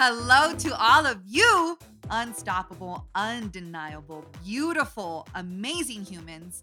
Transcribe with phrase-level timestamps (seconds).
[0.00, 1.76] Hello to all of you,
[2.08, 6.62] unstoppable, undeniable, beautiful, amazing humans.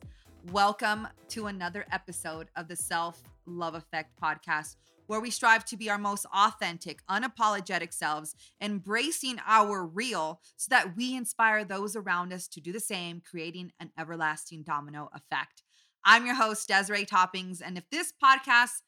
[0.54, 4.78] Welcome to another episode of the Self Love Effect podcast,
[5.08, 10.96] where we strive to be our most authentic, unapologetic selves, embracing our real so that
[10.96, 15.62] we inspire those around us to do the same, creating an everlasting domino effect.
[16.06, 17.62] I'm your host, Desiree Toppings.
[17.62, 18.80] And if this podcast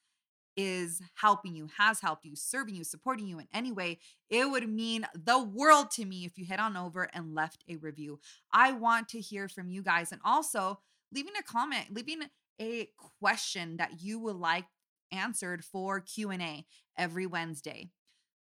[0.58, 4.68] is helping you, has helped you, serving you, supporting you in any way, it would
[4.68, 8.20] mean the world to me if you head on over and left a review.
[8.52, 10.80] I want to hear from you guys and also
[11.14, 12.24] leaving a comment, leaving
[12.60, 14.66] a question that you would like
[15.12, 16.66] answered for Q&A
[16.98, 17.92] every Wednesday.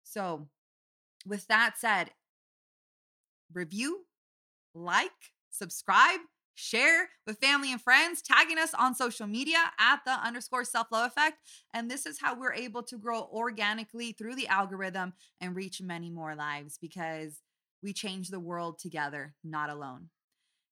[0.03, 0.49] So,
[1.25, 2.11] with that said,
[3.53, 4.05] review,
[4.73, 5.11] like,
[5.49, 6.19] subscribe,
[6.55, 11.07] share with family and friends, tagging us on social media at the underscore self love
[11.07, 11.37] effect.
[11.73, 16.09] And this is how we're able to grow organically through the algorithm and reach many
[16.09, 17.41] more lives because
[17.83, 20.09] we change the world together, not alone.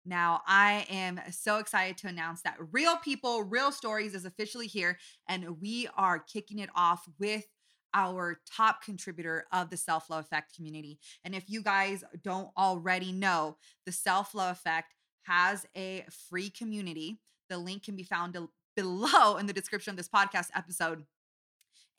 [0.06, 4.98] Now, I am so excited to announce that Real People, Real Stories is officially here,
[5.28, 7.46] and we are kicking it off with
[7.94, 11.00] our top contributor of the Self Love Effect community.
[11.24, 14.94] And if you guys don't already know, the Self Love Effect
[15.30, 17.20] has a free community.
[17.50, 18.38] The link can be found
[18.76, 21.06] below in the description of this podcast episode.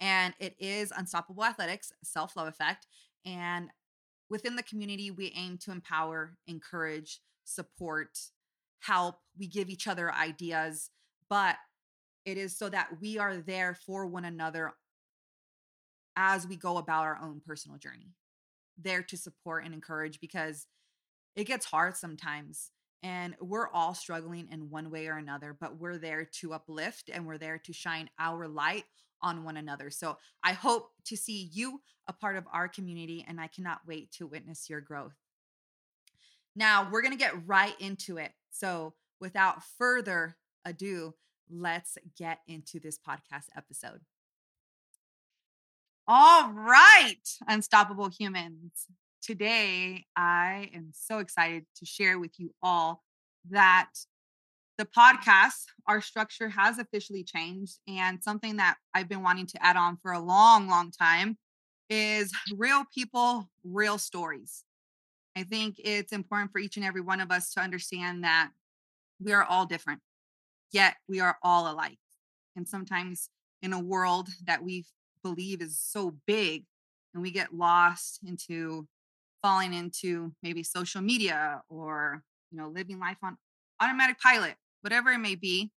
[0.01, 2.87] And it is Unstoppable Athletics Self Love Effect.
[3.25, 3.69] And
[4.29, 8.19] within the community, we aim to empower, encourage, support,
[8.81, 9.17] help.
[9.39, 10.91] We give each other ideas,
[11.29, 11.57] but
[12.25, 14.73] it is so that we are there for one another
[16.17, 18.15] as we go about our own personal journey.
[18.77, 20.67] There to support and encourage because
[21.37, 22.71] it gets hard sometimes
[23.03, 27.27] and we're all struggling in one way or another, but we're there to uplift and
[27.27, 28.85] we're there to shine our light
[29.23, 29.91] on one another.
[29.91, 34.11] So I hope to see you a part of our community, and I cannot wait
[34.13, 35.15] to witness your growth.
[36.57, 38.33] Now, we're going to get right into it.
[38.51, 41.15] So without further ado,
[41.49, 44.01] let's get into this podcast episode.
[46.09, 48.87] All right, unstoppable humans
[49.23, 53.03] today I am so excited to share with you all
[53.51, 53.91] that
[54.79, 57.79] the podcast, our structure has officially changed.
[57.87, 61.37] And something that I've been wanting to add on for a long, long time
[61.91, 64.65] is real people, real stories.
[65.37, 68.51] I think it's important for each and every one of us to understand that
[69.23, 70.01] we are all different,
[70.73, 71.99] yet we are all alike.
[72.57, 73.29] And sometimes
[73.63, 74.87] in a world that we
[75.23, 76.65] believe is so big
[77.13, 78.89] and we get lost into
[79.43, 83.37] falling into maybe social media or you know living life on
[83.81, 85.71] automatic pilot whatever it may be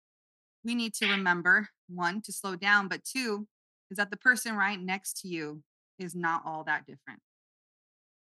[0.64, 3.46] we need to remember one to slow down but two
[3.90, 5.62] is that the person right next to you
[5.98, 7.20] is not all that different.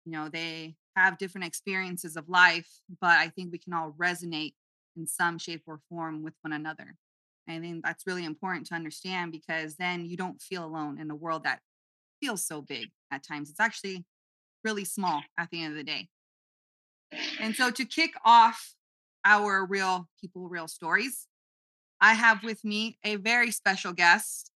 [0.04, 2.68] You know they have different experiences of life
[3.00, 4.54] but i think we can all resonate
[4.96, 6.96] in some shape or form with one another.
[7.48, 11.14] I think that's really important to understand because then you don't feel alone in a
[11.14, 11.60] world that
[12.20, 13.48] feels so big at times.
[13.48, 14.04] It's actually
[14.64, 16.08] really small at the end of the day.
[17.40, 18.74] And so to kick off
[19.24, 21.26] our real people, real stories,
[22.00, 24.50] I have with me a very special guest.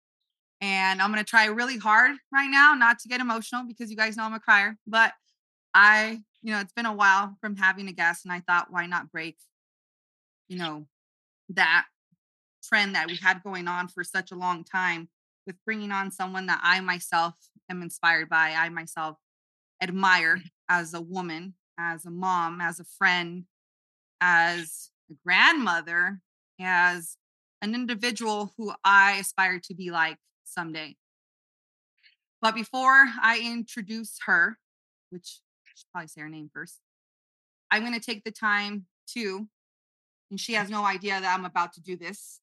[0.61, 3.97] And I'm going to try really hard right now not to get emotional because you
[3.97, 4.77] guys know I'm a crier.
[4.87, 5.13] But
[5.75, 8.87] I, you know, it's been a while from having a guest, and I thought, why
[8.87, 9.39] not break,
[10.49, 10.87] you know,
[11.49, 11.87] that
[12.63, 15.09] trend that we had going on for such a long time
[15.47, 17.34] with bringing on someone that I myself
[17.69, 18.55] am inspired by.
[18.57, 19.17] I myself
[19.82, 20.47] admire mm-hmm.
[20.69, 23.45] as a woman, as a mom, as a friend,
[24.21, 26.21] as a grandmother,
[26.60, 27.16] as
[27.60, 30.97] an individual who I aspire to be like someday.
[32.41, 34.59] But before I introduce her,
[35.10, 36.80] which I should probably say her name first,
[37.71, 39.47] I'm going to take the time to,
[40.30, 42.41] and she has no idea that I'm about to do this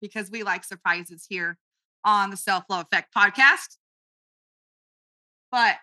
[0.00, 1.58] because we like surprises here
[2.04, 3.76] on the Self Love Effect podcast.
[5.50, 5.76] But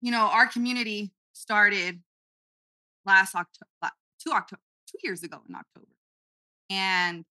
[0.00, 2.00] you know, our community started
[3.04, 5.86] last October, two October, two years ago in October.
[6.70, 7.24] And,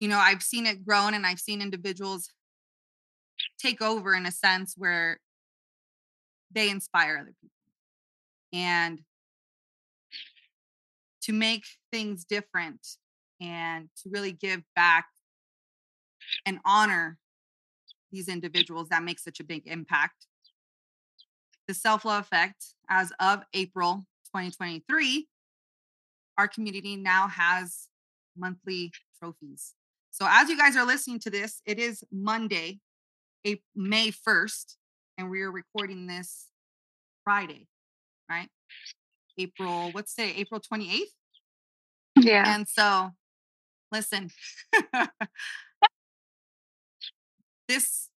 [0.00, 2.30] you know, I've seen it grown and I've seen individuals
[3.58, 5.20] take over in a sense where
[6.50, 7.56] they inspire other people.
[8.52, 9.00] And
[11.22, 12.86] to make things different
[13.40, 15.06] and to really give back
[16.46, 17.18] and honor
[18.10, 20.27] these individuals that make such a big impact
[21.68, 25.28] the self love effect as of April 2023,
[26.36, 27.88] our community now has
[28.36, 29.74] monthly trophies.
[30.10, 32.80] So, as you guys are listening to this, it is Monday,
[33.76, 34.76] May 1st,
[35.18, 36.46] and we are recording this
[37.22, 37.68] Friday,
[38.28, 38.48] right?
[39.36, 40.32] April, what's today?
[40.36, 41.02] April 28th?
[42.16, 42.54] Yeah.
[42.54, 43.10] And so,
[43.92, 44.30] listen,
[47.68, 48.07] this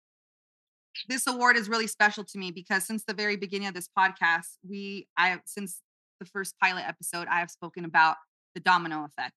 [1.08, 4.58] this award is really special to me because since the very beginning of this podcast,
[4.68, 5.82] we I since
[6.20, 8.16] the first pilot episode, I have spoken about
[8.54, 9.36] the domino effect.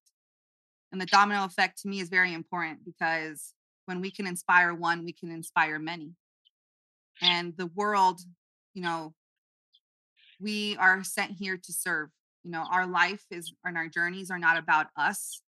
[0.92, 3.54] And the domino effect to me is very important because
[3.86, 6.12] when we can inspire one, we can inspire many.
[7.20, 8.20] And the world,
[8.74, 9.14] you know,
[10.40, 12.10] we are sent here to serve.
[12.44, 15.42] You know, our life is and our journeys are not about us.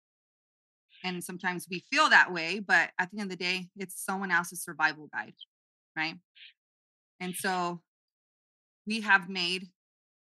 [1.02, 4.31] And sometimes we feel that way, but at the end of the day, it's someone
[4.31, 5.34] else's survival guide,
[5.96, 6.17] right?
[7.20, 7.81] And so
[8.87, 9.69] we have made,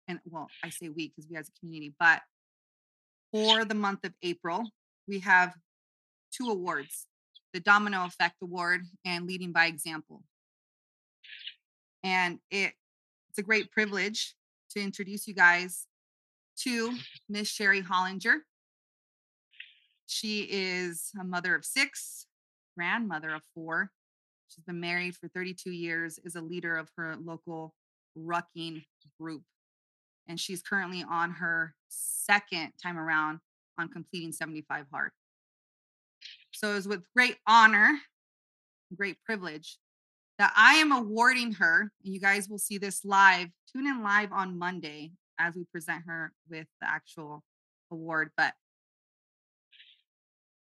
[0.08, 2.22] and well, I say we because we as a community, but
[3.32, 4.70] for the month of April,
[5.08, 5.54] we have
[6.32, 7.08] two awards
[7.54, 10.22] the Domino Effect Award and Leading by Example.
[12.04, 12.74] And it,
[13.30, 14.36] it's a great privilege
[14.72, 15.88] to introduce you guys
[16.58, 16.94] to
[17.30, 18.40] Miss Sheri Hollinger.
[20.06, 22.28] She is a mother of six,
[22.76, 23.92] grandmother of four.
[24.58, 27.76] She's been married for 32 years, is a leader of her local
[28.18, 28.84] rucking
[29.22, 29.44] group.
[30.28, 33.40] And she's currently on her second time around
[33.78, 35.12] on completing 75 hard.
[36.54, 38.00] So it was with great honor,
[38.96, 39.78] great privilege
[40.40, 41.92] that I am awarding her.
[42.04, 43.50] And you guys will see this live.
[43.72, 47.44] Tune in live on Monday as we present her with the actual
[47.92, 48.56] award, but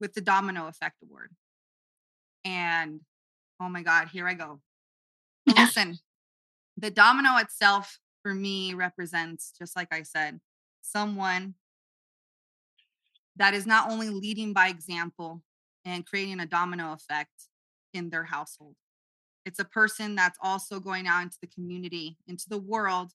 [0.01, 1.31] with the Domino Effect Award.
[2.43, 2.99] And
[3.59, 4.59] oh my God, here I go.
[5.47, 5.99] Listen,
[6.77, 10.39] the domino itself for me represents, just like I said,
[10.81, 11.55] someone
[13.37, 15.43] that is not only leading by example
[15.85, 17.31] and creating a domino effect
[17.93, 18.75] in their household.
[19.45, 23.13] It's a person that's also going out into the community, into the world,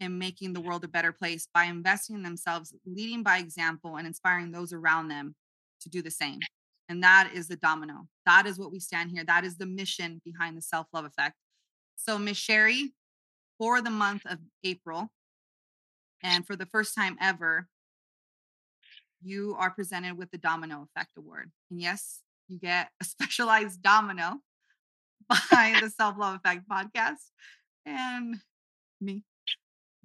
[0.00, 4.06] and making the world a better place by investing in themselves, leading by example, and
[4.06, 5.34] inspiring those around them
[5.80, 6.40] to do the same.
[6.88, 8.08] And that is the domino.
[8.24, 9.24] That is what we stand here.
[9.24, 11.34] That is the mission behind the self love effect.
[11.96, 12.92] So, Miss Sheri,
[13.58, 15.10] for the month of April,
[16.22, 17.68] and for the first time ever,
[19.22, 21.50] you are presented with the Domino Effect Award.
[21.70, 24.40] And yes, you get a specialized domino
[25.28, 27.30] by the Self Love Effect podcast
[27.84, 28.36] and
[29.00, 29.24] me.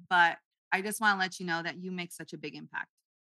[0.10, 0.38] But
[0.72, 2.90] I just want to let you know that you make such a big impact.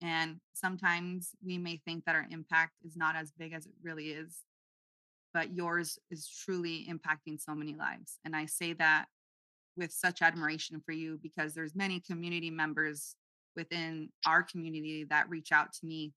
[0.03, 4.09] And sometimes we may think that our impact is not as big as it really
[4.09, 4.43] is,
[5.33, 8.19] but yours is truly impacting so many lives.
[8.25, 9.07] And I say that
[9.77, 13.15] with such admiration for you because there's many community members
[13.55, 16.13] within our community that reach out to me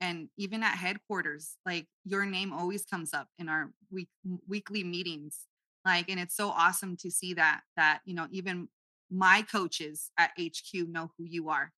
[0.00, 4.08] and even at headquarters like your name always comes up in our week
[4.46, 5.46] weekly meetings
[5.84, 8.68] like and it's so awesome to see that that you know even
[9.10, 11.72] my coaches at HQ know who you are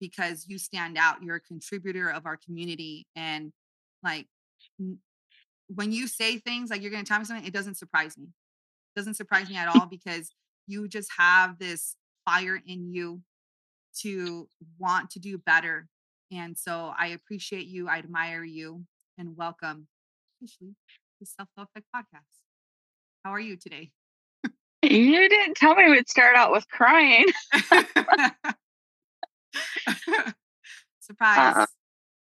[0.00, 3.52] because you stand out you're a contributor of our community and
[4.02, 4.26] like
[5.68, 8.24] when you say things like you're going to tell me something it doesn't surprise me
[8.24, 10.30] it doesn't surprise me at all because
[10.66, 13.22] you just have this fire in you
[14.00, 15.88] to want to do better.
[16.30, 17.88] And so I appreciate you.
[17.88, 18.84] I admire you
[19.16, 19.88] and welcome
[20.36, 20.74] officially
[21.20, 22.40] the Self Love Effect Podcast.
[23.24, 23.90] How are you today?
[24.82, 27.24] You didn't tell me we'd start out with crying.
[31.00, 31.56] Surprise.
[31.56, 31.66] Uh,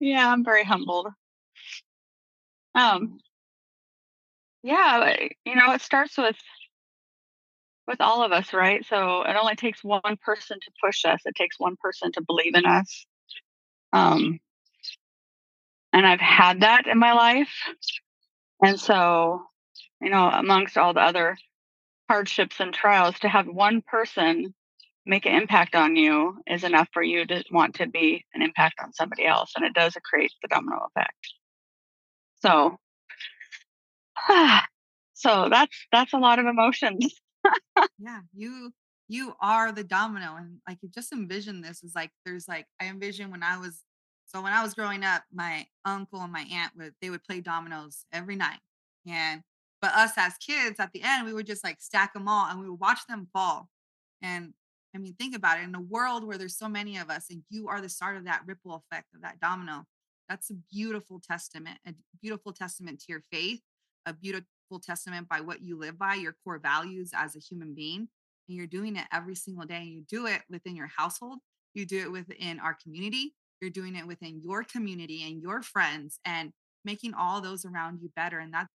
[0.01, 1.09] yeah, I'm very humbled.
[2.75, 3.19] Um,
[4.63, 6.37] yeah, you know, it starts with
[7.87, 8.85] with all of us, right?
[8.85, 11.23] So it only takes one person to push us.
[11.25, 13.07] It takes one person to believe in us.
[13.95, 14.39] Um,
[15.93, 17.51] and I've had that in my life.
[18.63, 19.43] And so,
[20.03, 21.39] you know, amongst all the other
[22.11, 24.55] hardships and trials, to have one person
[25.09, 28.77] make an impact on you is enough for you to want to be an impact
[28.83, 29.53] on somebody else.
[29.57, 31.17] And it does create the domino effect.
[32.41, 32.79] So,
[35.15, 37.21] so that's that's a lot of emotions
[37.99, 38.73] yeah, you
[39.09, 42.87] you are the domino and like you just envision this is like there's like I
[42.87, 43.83] envision when I was
[44.27, 47.41] so when I was growing up, my uncle and my aunt would they would play
[47.41, 48.61] dominoes every night.
[49.07, 49.43] And
[49.81, 52.61] but us as kids at the end, we would just like stack them all and
[52.61, 53.69] we would watch them fall.
[54.21, 54.53] And
[54.95, 57.43] I mean, think about it in a world where there's so many of us and
[57.51, 59.85] you are the start of that ripple effect of that domino.
[60.29, 63.61] That's a beautiful testament, a beautiful testament to your faith,
[64.07, 64.47] a beautiful
[64.83, 68.09] testament by what you live by, your core values as a human being.
[68.49, 69.83] And you're doing it every single day.
[69.83, 71.39] You do it within your household,
[71.75, 76.19] you do it within our community, you're doing it within your community and your friends
[76.25, 76.53] and
[76.85, 78.39] making all those around you better.
[78.39, 78.73] And that's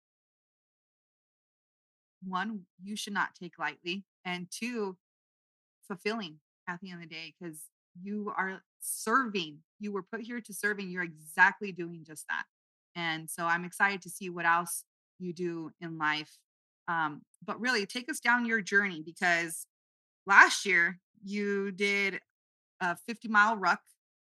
[2.23, 4.97] one you should not take lightly, and two,
[5.89, 7.59] fulfilling at the end of the day because
[8.01, 9.57] you are serving.
[9.79, 10.89] You were put here to serving.
[10.89, 12.43] You're exactly doing just that.
[12.95, 14.83] And so I'm excited to see what else
[15.19, 16.37] you do in life.
[16.87, 19.65] Um, but really, take us down your journey because
[20.25, 22.19] last year you did
[22.81, 23.81] a 50 mile ruck.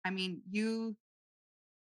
[0.04, 0.96] I mean, you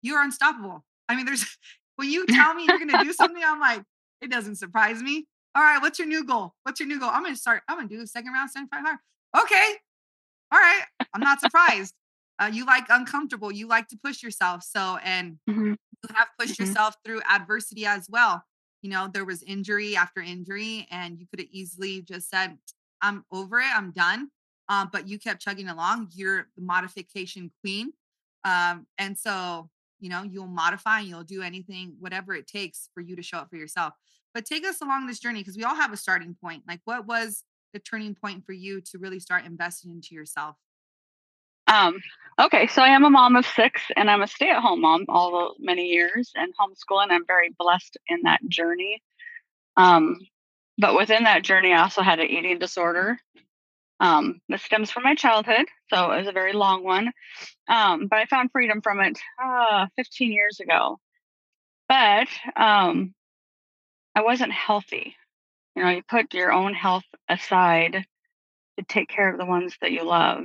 [0.03, 0.85] you are unstoppable.
[1.09, 1.45] I mean, there's
[1.97, 3.83] when you tell me you're going to do something, I'm like,
[4.21, 5.27] it doesn't surprise me.
[5.55, 6.55] All right, what's your new goal?
[6.63, 7.11] What's your new goal?
[7.13, 7.63] I'm going to start.
[7.69, 8.99] I'm going to do a second round 75 hard.
[9.37, 9.75] Okay,
[10.53, 10.83] all right.
[11.13, 11.95] I'm not surprised.
[12.39, 13.51] Uh, you like uncomfortable.
[13.51, 14.63] You like to push yourself.
[14.63, 15.73] So, and mm-hmm.
[15.73, 15.77] you
[16.15, 16.65] have pushed mm-hmm.
[16.65, 18.45] yourself through adversity as well.
[18.83, 22.57] You know, there was injury after injury, and you could have easily just said,
[23.03, 23.67] I'm over it.
[23.75, 24.31] I'm done.
[24.69, 26.09] Um, but you kept chugging along.
[26.15, 27.93] You're the modification queen.
[28.45, 29.69] Um, and so,
[29.99, 33.39] you know, you'll modify and you'll do anything, whatever it takes for you to show
[33.39, 33.95] up for yourself.
[34.33, 36.63] But take us along this journey because we all have a starting point.
[36.69, 37.43] Like, what was
[37.79, 40.57] the turning point for you to really start investing into yourself?
[41.69, 42.01] Um,
[42.41, 45.05] okay, so I am a mom of six and I'm a stay at home mom
[45.09, 47.11] all the many years and homeschooling.
[47.11, 49.03] I'm very blessed in that journey.
[49.77, 50.19] Um,
[50.79, 53.19] but within that journey, I also had an eating disorder.
[54.01, 57.11] Um, that stems from my childhood, so it was a very long one.
[57.67, 61.01] Um, but I found freedom from it uh, 15 years ago.
[61.89, 63.13] But um,
[64.15, 65.17] I wasn't healthy.
[65.79, 68.05] You know, you put your own health aside
[68.79, 70.45] to take care of the ones that you love.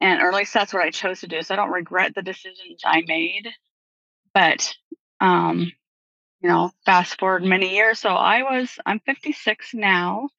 [0.00, 1.42] And or at least that's what I chose to do.
[1.42, 3.50] So I don't regret the decisions I made.
[4.32, 4.74] But
[5.20, 5.70] um,
[6.40, 7.98] you know, fast forward many years.
[7.98, 10.30] So I was I'm 56 now.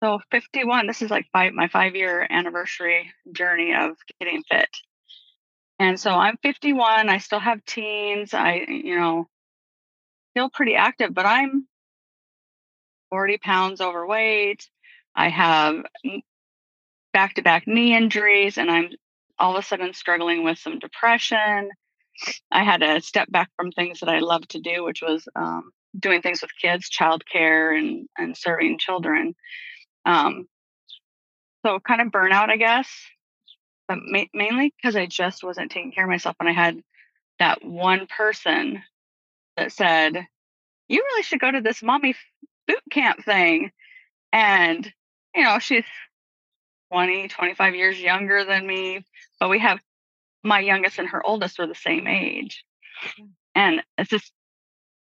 [0.00, 4.70] So 51, this is like five, my five year anniversary journey of getting fit.
[5.80, 7.08] And so I'm 51.
[7.08, 8.32] I still have teens.
[8.32, 9.26] I, you know,
[10.34, 11.66] feel pretty active, but I'm
[13.10, 14.68] 40 pounds overweight.
[15.14, 15.84] I have
[17.12, 18.90] back to back knee injuries, and I'm
[19.38, 21.70] all of a sudden struggling with some depression.
[22.50, 25.70] I had to step back from things that I love to do, which was um,
[25.98, 29.34] doing things with kids, childcare, and and serving children.
[30.04, 30.46] Um,
[31.64, 32.88] so kind of burnout, I guess,
[33.88, 36.80] but ma- mainly because I just wasn't taking care of myself, and I had
[37.38, 38.82] that one person
[39.56, 40.26] that said,
[40.88, 42.14] "You really should go to this mommy
[42.68, 43.72] boot camp thing.
[44.32, 44.92] And,
[45.34, 45.84] you know, she's
[46.92, 49.04] 20, 25 years younger than me,
[49.40, 49.80] but we have
[50.44, 52.64] my youngest and her oldest were the same age.
[53.20, 53.28] Mm.
[53.54, 54.30] And it's this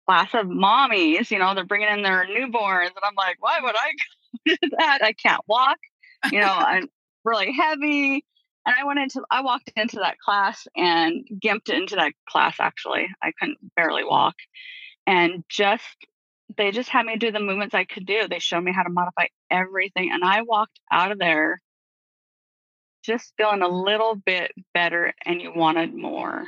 [0.07, 2.87] class of mommies, you know, they're bringing in their newborns.
[2.87, 3.93] And I'm like, why would I
[4.47, 5.01] do that?
[5.03, 5.79] I can't walk,
[6.31, 6.89] you know, I'm
[7.25, 8.25] really heavy.
[8.65, 13.07] And I went into, I walked into that class and gimped into that class actually.
[13.23, 14.35] I couldn't barely walk.
[15.07, 15.85] And just
[16.57, 18.29] they just had me do the movements I could do.
[18.29, 20.11] They showed me how to modify everything.
[20.13, 21.61] And I walked out of there
[23.05, 26.47] just feeling a little bit better and you wanted more.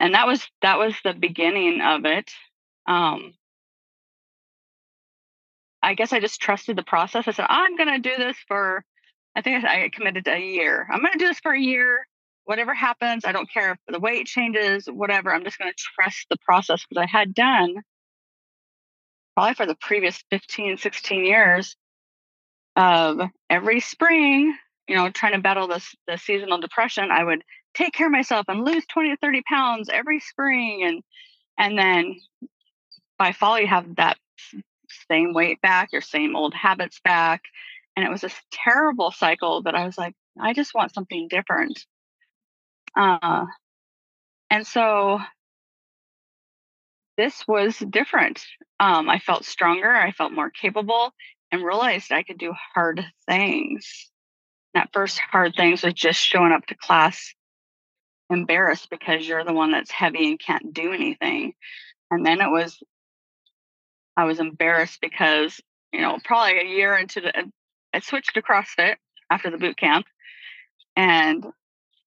[0.00, 2.30] And that was that was the beginning of it.
[2.86, 3.34] Um,
[5.82, 7.28] I guess I just trusted the process.
[7.28, 8.84] I said, I'm gonna do this for
[9.36, 10.86] I think I committed to a year.
[10.90, 12.06] I'm gonna do this for a year.
[12.44, 15.32] Whatever happens, I don't care if the weight changes, whatever.
[15.32, 17.76] I'm just gonna trust the process because I had done
[19.38, 21.76] probably for the previous 15, 16 years
[22.74, 24.52] of every spring,
[24.88, 28.46] you know, trying to battle this the seasonal depression, I would take care of myself
[28.48, 30.82] and lose 20 to 30 pounds every spring.
[30.82, 31.04] And
[31.56, 32.16] and then
[33.16, 34.16] by fall you have that
[35.08, 37.42] same weight back, your same old habits back.
[37.96, 41.78] And it was this terrible cycle that I was like, I just want something different.
[42.96, 43.46] Uh,
[44.50, 45.20] and so
[47.18, 48.42] this was different.
[48.80, 51.12] Um, I felt stronger, I felt more capable,
[51.52, 54.10] and realized I could do hard things.
[54.72, 57.34] That first hard things was just showing up to class
[58.30, 61.54] embarrassed because you're the one that's heavy and can't do anything.
[62.10, 62.80] And then it was,
[64.16, 65.60] I was embarrassed because,
[65.92, 67.32] you know, probably a year into the,
[67.92, 68.96] I switched to CrossFit
[69.30, 70.06] after the boot camp.
[70.94, 71.44] And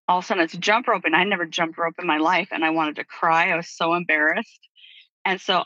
[0.08, 1.04] all of a sudden it's jump rope.
[1.06, 2.50] And I never jumped rope in my life.
[2.52, 3.52] And I wanted to cry.
[3.52, 4.60] I was so embarrassed.
[5.26, 5.64] And so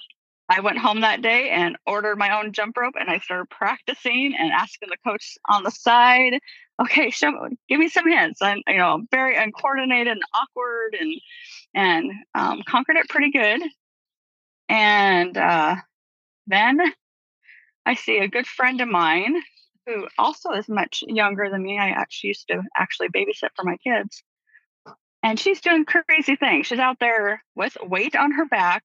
[0.48, 4.36] I went home that day and ordered my own jump rope and I started practicing
[4.38, 6.40] and asking the coach on the side,
[6.82, 7.32] okay, show
[7.68, 8.42] give me some hints.
[8.42, 11.14] And you know, very uncoordinated and awkward and
[11.74, 13.62] and um, conquered it pretty good.
[14.70, 15.76] And uh,
[16.48, 16.80] then
[17.86, 19.36] I see a good friend of mine
[19.88, 21.80] who also is much younger than me.
[21.80, 24.24] I actually used to actually babysit for my kids.
[25.22, 26.68] And she's doing crazy things.
[26.68, 28.84] She's out there with weight on her back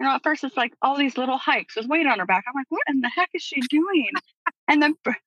[0.00, 2.44] you know, at first it's like all these little hikes with weight on her back.
[2.48, 4.10] I'm like, what in the heck is she doing?
[4.68, 5.20] and then pretty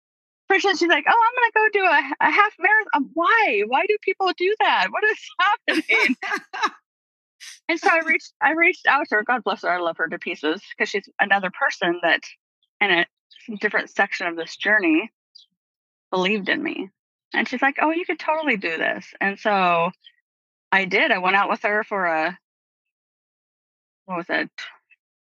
[0.59, 3.09] she's like, oh, I'm gonna go do a, a half marathon.
[3.13, 3.63] Why?
[3.67, 4.87] Why do people do that?
[4.89, 6.15] What is happening?
[7.69, 9.23] and so I reached I reached out to her.
[9.23, 9.69] God bless her.
[9.69, 12.21] I love her to pieces because she's another person that
[12.81, 13.05] in a
[13.59, 15.11] different section of this journey
[16.11, 16.89] believed in me.
[17.33, 19.05] And she's like, Oh, you could totally do this.
[19.19, 19.91] And so
[20.71, 21.11] I did.
[21.11, 22.37] I went out with her for a
[24.07, 24.49] what was it?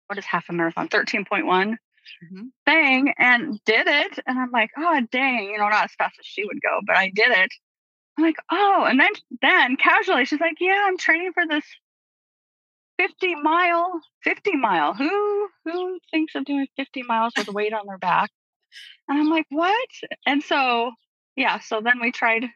[0.06, 0.88] What is half a marathon?
[0.88, 2.42] 13.1 mm-hmm.
[2.64, 4.18] thing and did it.
[4.26, 6.96] And I'm like, oh dang, you know, not as fast as she would go, but
[6.96, 7.50] I did it.
[8.16, 9.10] I'm like, oh, and then
[9.42, 11.64] then casually she's like, yeah, I'm training for this
[12.98, 14.94] 50 mile, 50 mile.
[14.94, 18.30] Who who thinks of doing 50 miles with weight on their back?
[19.08, 19.88] And I'm like, what?
[20.26, 20.92] And so
[21.36, 22.50] yeah, so then we tried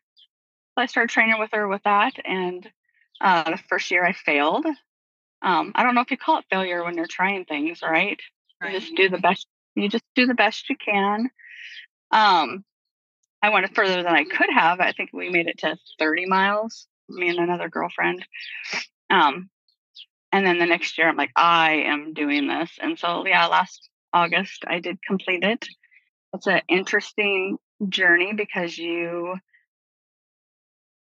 [0.77, 2.13] I started training with her with that.
[2.25, 2.69] And
[3.21, 4.67] uh, the first year I failed.
[5.43, 8.19] Um, I don't know if you call it failure when you're trying things, right?
[8.61, 8.73] Right.
[8.75, 9.47] You just do the best.
[9.75, 11.31] You just do the best you can.
[12.11, 12.65] Um,
[13.43, 14.81] I went further than I could have.
[14.81, 16.87] I think we made it to 30 miles.
[17.09, 18.27] Me and another girlfriend.
[19.11, 19.49] Um,
[20.33, 22.71] and then the next year, I'm like, I am doing this.
[22.81, 25.67] And so, yeah, last August, I did complete it.
[26.35, 29.37] It's an interesting journey because you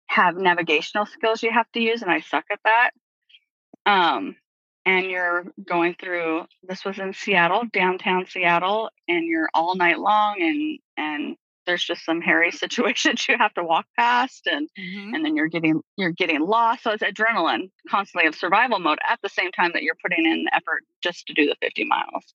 [0.07, 2.91] have navigational skills you have to use, and I suck at that.
[3.87, 4.35] Um,
[4.85, 10.35] and you're going through this was in Seattle, downtown Seattle, and you're all night long
[10.41, 15.13] and and there's just some hairy situations you have to walk past and mm-hmm.
[15.13, 16.83] and then you're getting you're getting lost.
[16.83, 20.45] So it's adrenaline constantly of survival mode at the same time that you're putting in
[20.53, 22.33] effort just to do the 50 miles.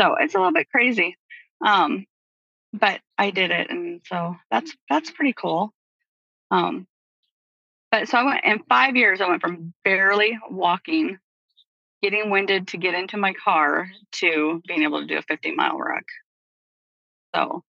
[0.00, 1.16] So it's a little bit crazy.
[1.64, 2.06] Um,
[2.72, 5.72] but I did it and so that's that's pretty cool.
[6.50, 6.86] Um,
[7.96, 11.16] but so I went in five years, I went from barely walking
[12.02, 15.78] getting winded to get into my car to being able to do a 50 mile
[15.78, 16.04] ruck.
[17.34, 17.64] So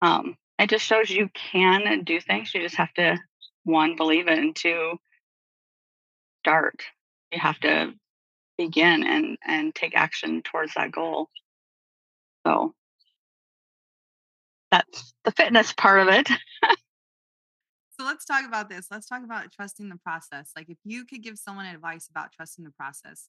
[0.00, 2.54] um, it just shows you can do things.
[2.54, 3.18] You just have to,
[3.64, 4.96] one, believe it, and two,
[6.44, 6.80] start.
[7.32, 7.94] You have to
[8.56, 11.30] begin and and take action towards that goal.
[12.46, 12.74] So
[14.70, 16.30] that's the fitness part of it.
[17.98, 18.88] so let's talk about this.
[18.90, 20.50] Let's talk about trusting the process.
[20.56, 23.28] Like if you could give someone advice about trusting the process,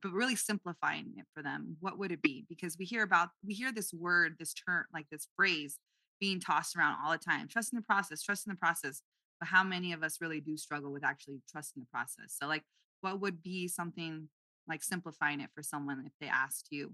[0.00, 3.54] but really simplifying it for them what would it be because we hear about we
[3.54, 5.78] hear this word this term like this phrase
[6.20, 9.02] being tossed around all the time trusting the process trusting the process
[9.40, 12.62] but how many of us really do struggle with actually trusting the process so like
[13.00, 14.28] what would be something
[14.68, 16.92] like simplifying it for someone if they asked you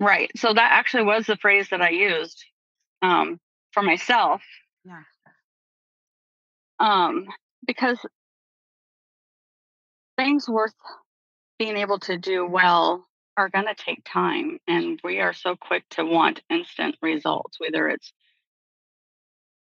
[0.00, 2.44] right so that actually was the phrase that i used
[3.02, 3.38] um,
[3.72, 4.42] for myself
[4.84, 5.02] yeah
[6.80, 7.26] um
[7.66, 7.98] because
[10.16, 10.74] things worth
[11.58, 13.06] being able to do well
[13.36, 14.58] are going to take time.
[14.68, 18.12] And we are so quick to want instant results, whether it's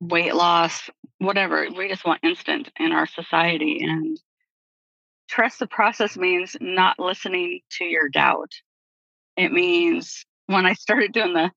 [0.01, 0.89] weight loss,
[1.19, 1.67] whatever.
[1.75, 3.83] We just want instant in our society.
[3.83, 4.19] And
[5.29, 8.51] trust the process means not listening to your doubt.
[9.37, 11.51] It means when I started doing the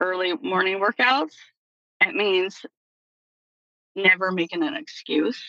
[0.00, 1.34] early morning workouts,
[2.00, 2.64] it means
[3.94, 5.42] never making an excuse.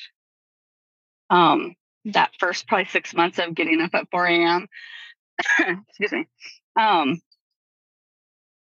[1.30, 1.76] Um,
[2.06, 4.68] that first probably six months of getting up at 4 a.m.
[5.88, 6.28] excuse me.
[6.80, 7.22] Um,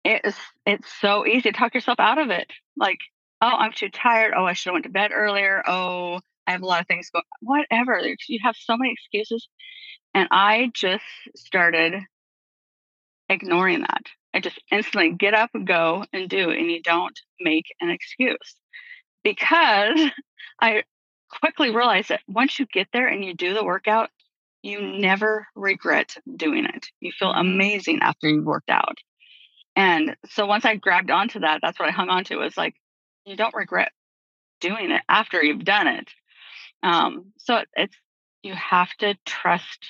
[0.03, 2.51] it is it's so easy to talk yourself out of it.
[2.75, 2.99] Like,
[3.41, 4.34] oh, I'm too tired.
[4.36, 5.62] Oh, I should have went to bed earlier.
[5.67, 7.23] Oh, I have a lot of things going.
[7.41, 8.01] Whatever.
[8.27, 9.47] You have so many excuses,
[10.13, 11.03] and I just
[11.36, 11.95] started
[13.30, 14.03] ignoring that.
[14.34, 18.56] I just instantly get up, go, and do, and you don't make an excuse
[19.27, 19.99] because
[20.61, 20.83] I
[21.29, 24.09] quickly realized that once you get there and you do the workout,
[24.63, 26.87] you never regret doing it.
[26.99, 28.97] You feel amazing after you've worked out.
[29.75, 32.75] And so once I grabbed onto that, that's what I hung on to was like,
[33.25, 33.91] you don't regret
[34.61, 36.09] doing it after you've done it.
[36.81, 37.95] Um, so it's,
[38.41, 39.85] you have to trust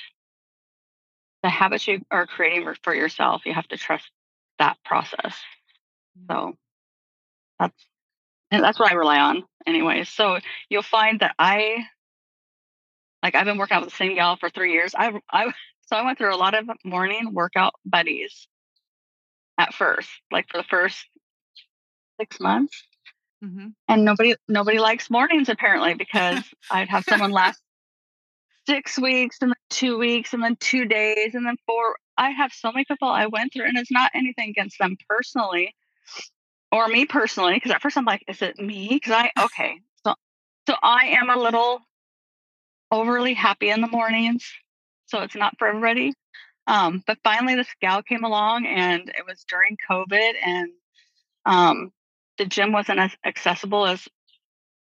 [1.44, 3.44] the habits you are creating for yourself.
[3.46, 4.10] You have to trust
[4.58, 5.38] that process.
[6.30, 6.58] So
[7.60, 7.86] that's
[8.52, 10.04] and that's what I rely on anyway.
[10.04, 11.86] So you'll find that I
[13.24, 14.94] like I've been working out with the same gal for three years.
[14.96, 15.46] I I
[15.88, 18.48] so I went through a lot of morning workout buddies
[19.58, 21.06] at first, like for the first
[22.20, 22.84] six months.
[23.44, 23.68] Mm-hmm.
[23.88, 27.62] And nobody nobody likes mornings apparently because I'd have someone last
[28.66, 31.98] six weeks and then two weeks and then two days and then four.
[32.18, 35.76] I have so many people I went through, and it's not anything against them personally
[36.72, 38.90] or me personally, because at first I'm like, is it me?
[38.92, 40.16] Because I okay, so
[40.68, 41.80] so I am a little
[42.92, 44.50] overly happy in the mornings.
[45.06, 46.14] so it's not for everybody.
[46.68, 50.70] Um, but finally, this gal came along, and it was during COVID, and
[51.46, 51.92] um,
[52.38, 54.08] the gym wasn't as accessible as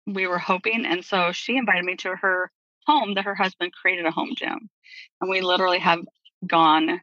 [0.08, 0.86] we were hoping.
[0.86, 2.52] And so she invited me to her
[2.86, 4.70] home that her husband created a home gym.
[5.22, 6.00] And we literally have
[6.46, 7.02] gone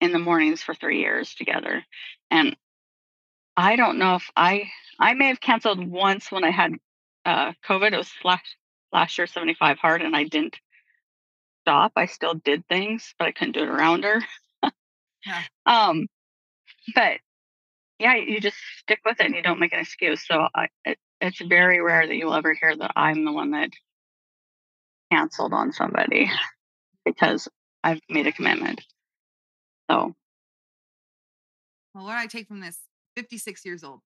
[0.00, 1.84] in the mornings for three years together.
[2.30, 2.56] And
[3.60, 6.72] I don't know if I I may have canceled once when I had
[7.26, 7.92] uh, COVID.
[7.92, 8.56] It was last
[8.90, 10.58] last year, 75 hard, and I didn't
[11.62, 11.92] stop.
[11.94, 14.22] I still did things, but I couldn't do it around her.
[15.26, 15.42] yeah.
[15.66, 16.08] Um,
[16.94, 17.18] but
[17.98, 20.26] yeah, you just stick with it and you don't make an excuse.
[20.26, 23.70] So I, it, it's very rare that you'll ever hear that I'm the one that
[25.12, 26.30] canceled on somebody
[27.04, 27.46] because
[27.84, 28.80] I've made a commitment.
[29.90, 30.14] So,
[31.94, 32.78] well, what I take from this
[33.20, 34.00] 56 years old,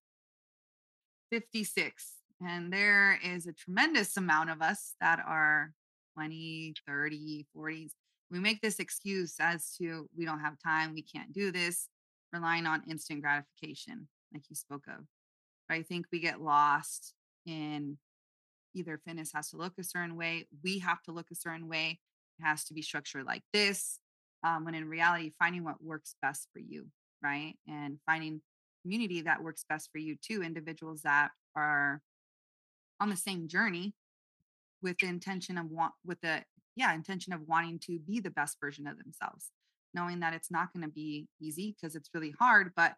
[1.31, 2.15] 56.
[2.45, 5.71] And there is a tremendous amount of us that are
[6.15, 7.93] 20, 30, 40s.
[8.33, 11.89] We make this excuse as to we don't have time, we can't do this,
[12.33, 15.05] relying on instant gratification, like you spoke of.
[15.69, 17.15] But I think we get lost
[17.47, 17.99] in
[18.75, 22.01] either fitness has to look a certain way, we have to look a certain way,
[22.41, 24.01] it has to be structured like this.
[24.43, 26.89] Um, when in reality, finding what works best for you,
[27.23, 27.55] right?
[27.69, 28.43] And finding
[28.85, 32.01] community that works best for you too, individuals that are
[33.01, 33.95] on the same journey
[34.83, 36.43] with the intention of want with the
[36.77, 39.51] yeah intention of wanting to be the best version of themselves
[39.95, 42.95] knowing that it's not going to be easy because it's really hard but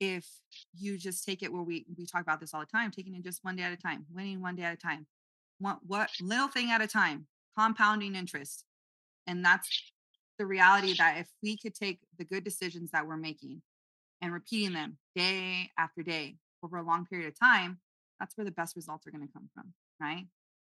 [0.00, 0.26] if
[0.76, 3.24] you just take it where we we talk about this all the time taking it
[3.24, 5.06] just one day at a time winning one day at a time
[5.58, 8.64] what what little thing at a time compounding interest
[9.26, 9.92] and that's
[10.38, 13.62] the reality that if we could take the good decisions that we're making
[14.24, 17.78] and repeating them day after day over a long period of time
[18.18, 20.26] that's where the best results are going to come from right?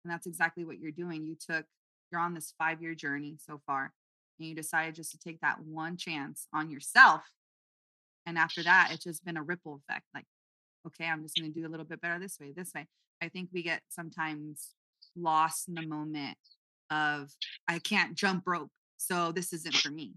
[0.03, 1.25] And that's exactly what you're doing.
[1.25, 1.65] You took
[2.11, 3.91] you're on this five year journey so far
[4.39, 7.23] and you decided just to take that one chance on yourself
[8.25, 10.23] and after that it's just been a ripple effect like
[10.85, 12.87] okay i'm just going to do a little bit better this way this way.
[13.21, 14.69] I think we get sometimes
[15.17, 16.37] lost in the moment
[16.89, 17.29] of
[17.67, 20.13] i can't jump rope so this isn't for me.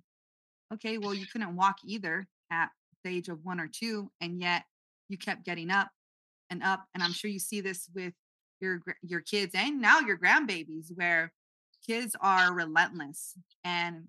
[0.72, 2.70] Okay well you couldn't walk either at
[3.04, 4.64] the age of one or two and yet
[5.08, 5.88] you kept getting up
[6.50, 8.14] and up and i'm sure you see this with
[8.60, 11.32] your your kids and now your grandbabies where
[11.86, 13.34] kids are relentless
[13.64, 14.04] and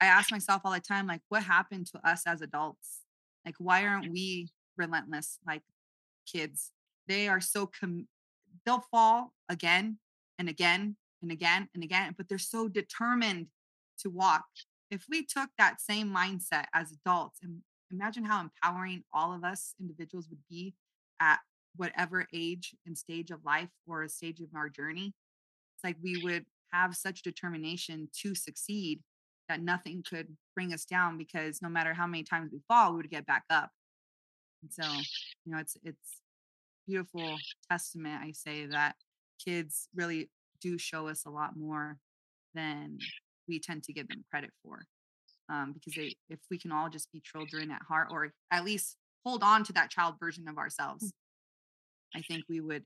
[0.00, 3.00] i ask myself all the time like what happened to us as adults?
[3.44, 5.62] Like why aren't we relentless like
[6.30, 6.72] kids?
[7.06, 8.08] They are so com-
[8.64, 9.98] they'll fall again
[10.38, 13.48] and again and again and again but they're so determined
[14.00, 14.44] to walk.
[14.90, 17.62] If we took that same mindset as adults and
[17.94, 20.74] imagine how empowering all of us individuals would be
[21.20, 21.38] at
[21.76, 25.14] whatever age and stage of life or a stage of our journey.
[25.76, 29.00] It's like we would have such determination to succeed
[29.48, 32.98] that nothing could bring us down because no matter how many times we fall we
[32.98, 33.70] would get back up.
[34.62, 34.84] And so
[35.44, 36.20] you know it's it's
[36.86, 37.36] beautiful
[37.70, 38.94] testament i say that
[39.42, 40.28] kids really
[40.60, 41.98] do show us a lot more
[42.54, 42.98] than
[43.48, 44.82] we tend to give them credit for
[45.48, 48.96] um, because they if we can all just be children at heart or at least
[49.24, 51.12] hold on to that child version of ourselves
[52.14, 52.84] I think we would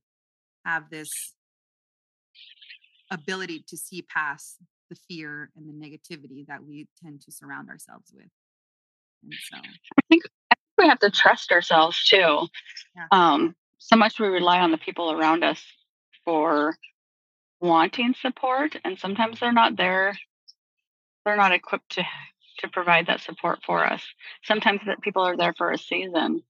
[0.65, 1.35] have this
[3.11, 4.57] ability to see past
[4.91, 8.29] the fear and the negativity that we tend to surround ourselves with.
[9.23, 12.47] And so I think, I think we have to trust ourselves too.
[12.97, 13.07] Yeah.
[13.11, 15.63] Um, so much we rely on the people around us
[16.25, 16.77] for
[17.61, 20.19] wanting support, and sometimes they're not there.
[21.25, 22.05] They're not equipped to
[22.59, 24.03] to provide that support for us.
[24.45, 26.43] Sometimes that people are there for a season,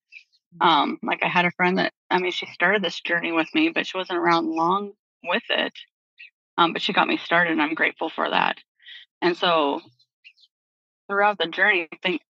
[0.61, 3.68] um, like I had a friend that I mean, she started this journey with me,
[3.68, 4.92] but she wasn't around long
[5.23, 5.73] with it.
[6.57, 8.59] Um, but she got me started, and I'm grateful for that.
[9.21, 9.81] And so
[11.09, 12.23] throughout the journey, I think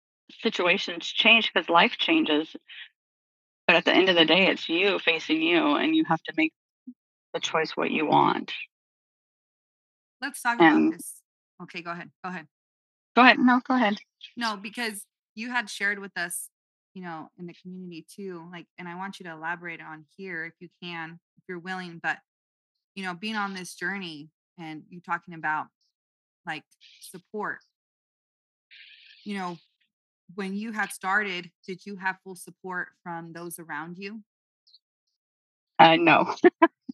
[0.42, 2.54] situations change because life changes.
[3.68, 6.34] But at the end of the day, it's you facing you, and you have to
[6.36, 6.54] make
[7.34, 8.52] the choice what you want.
[10.22, 11.22] Let's talk and, about this.
[11.64, 12.10] Okay, go ahead.
[12.24, 12.48] Go ahead.
[13.18, 13.40] Go ahead.
[13.40, 13.98] No, go ahead.
[14.38, 15.04] No, because
[15.34, 16.50] you had shared with us
[16.94, 20.46] you know in the community too like and i want you to elaborate on here
[20.46, 22.18] if you can if you're willing but
[22.96, 25.68] you know being on this journey and you talking about
[26.48, 26.64] like
[27.00, 27.60] support
[29.24, 29.60] you know
[30.34, 34.20] when you had started did you have full support from those around you
[35.78, 36.34] uh no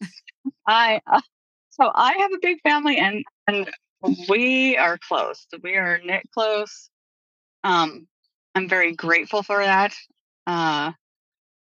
[0.67, 1.21] i uh,
[1.69, 3.69] so i have a big family and and
[4.29, 6.89] we are close we are knit close
[7.63, 8.07] um
[8.55, 9.93] I'm very grateful for that.
[10.45, 10.91] Uh,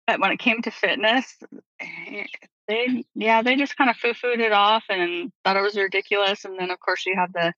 [0.06, 1.36] but when it came to fitness,
[1.80, 2.24] eh,
[2.68, 6.44] they yeah they just kind of foo fooed it off and thought it was ridiculous.
[6.44, 7.52] And then of course you have the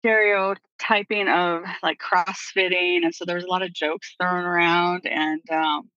[0.00, 5.40] stereotyping of like crossfitting and so there was a lot of jokes thrown around and
[5.50, 5.88] um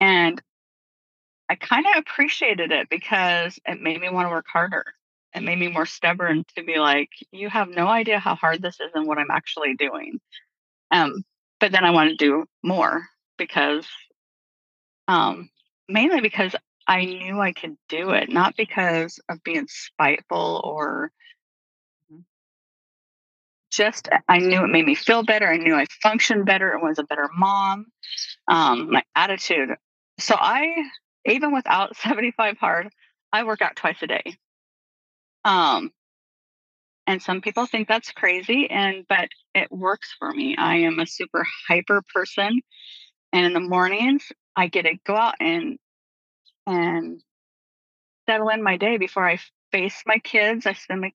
[0.00, 0.40] and
[1.48, 4.84] I kind of appreciated it because it made me want to work harder.
[5.36, 8.80] It made me more stubborn to be like, you have no idea how hard this
[8.80, 10.18] is and what I'm actually doing.
[10.90, 11.24] Um,
[11.60, 13.02] but then I want to do more
[13.36, 13.86] because,
[15.08, 15.50] um,
[15.90, 21.12] mainly because I knew I could do it, not because of being spiteful or
[22.10, 22.22] mm-hmm.
[23.70, 25.48] just I knew it made me feel better.
[25.52, 27.88] I knew I functioned better and was a better mom.
[28.48, 29.76] Um, my attitude.
[30.18, 30.74] So I
[31.26, 32.88] even without 75 hard,
[33.34, 34.38] I work out twice a day.
[35.46, 35.92] Um,
[37.06, 40.56] and some people think that's crazy, and but it works for me.
[40.58, 42.60] I am a super hyper person,
[43.32, 44.24] and in the mornings
[44.56, 45.78] I get to go out and
[46.66, 47.22] and
[48.28, 49.38] settle in my day before I
[49.70, 50.66] face my kids.
[50.66, 51.12] I spend my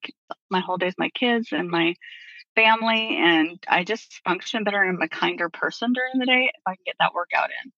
[0.49, 1.93] my whole days with my kids and my
[2.55, 4.81] family, and I just function better.
[4.81, 7.71] And I'm a kinder person during the day if I can get that workout in.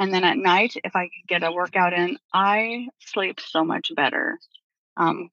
[0.00, 3.92] And then at night, if I can get a workout in, I sleep so much
[3.94, 4.36] better.
[4.96, 5.30] Um,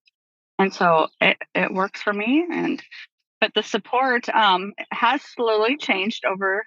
[0.60, 2.46] and so it, it works for me.
[2.52, 2.84] And
[3.42, 6.64] but the support um, has slowly changed over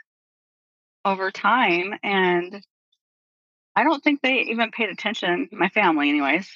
[1.05, 2.63] over time, and
[3.77, 5.49] I don't think they even paid attention.
[5.53, 6.49] My family, anyways.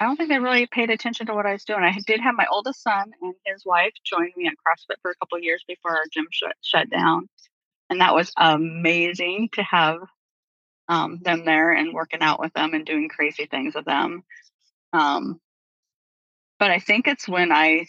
[0.00, 1.82] I don't think they really paid attention to what I was doing.
[1.82, 5.14] I did have my oldest son and his wife join me at CrossFit for a
[5.16, 7.28] couple years before our gym shut, shut down.
[7.90, 9.98] And that was amazing to have
[10.88, 14.24] um, them there and working out with them and doing crazy things with them.
[14.94, 15.38] Um,
[16.60, 17.86] but I think it's when I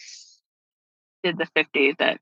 [1.22, 2.20] did the 50 that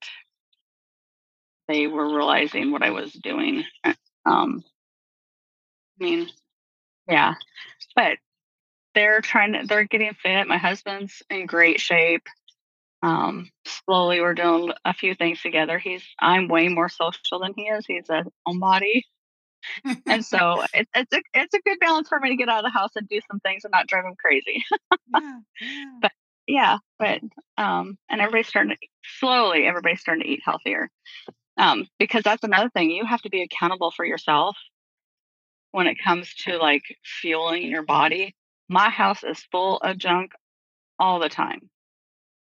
[1.68, 3.64] they were realizing what I was doing.
[3.84, 3.94] Uh,
[4.26, 4.64] um,
[6.00, 6.28] I mean,
[7.08, 7.34] yeah,
[7.94, 8.18] but
[8.94, 10.48] they're trying to, they're getting fit.
[10.48, 12.26] My husband's in great shape.
[13.02, 15.78] Um, slowly we're doing a few things together.
[15.78, 17.86] He's, I'm way more social than he is.
[17.86, 19.04] He's a homebody
[20.06, 22.72] and so it, it's a it's a good balance for me to get out of
[22.72, 24.64] the house and do some things and not drive him crazy.
[25.14, 25.84] yeah, yeah.
[26.02, 26.12] But
[26.46, 27.20] yeah, but
[27.56, 28.76] um, and everybody's starting
[29.18, 29.66] slowly.
[29.66, 30.90] Everybody's starting to eat healthier.
[31.56, 32.90] Um, because that's another thing.
[32.90, 34.56] You have to be accountable for yourself
[35.72, 38.34] when it comes to like fueling your body.
[38.68, 40.32] My house is full of junk
[40.98, 41.68] all the time.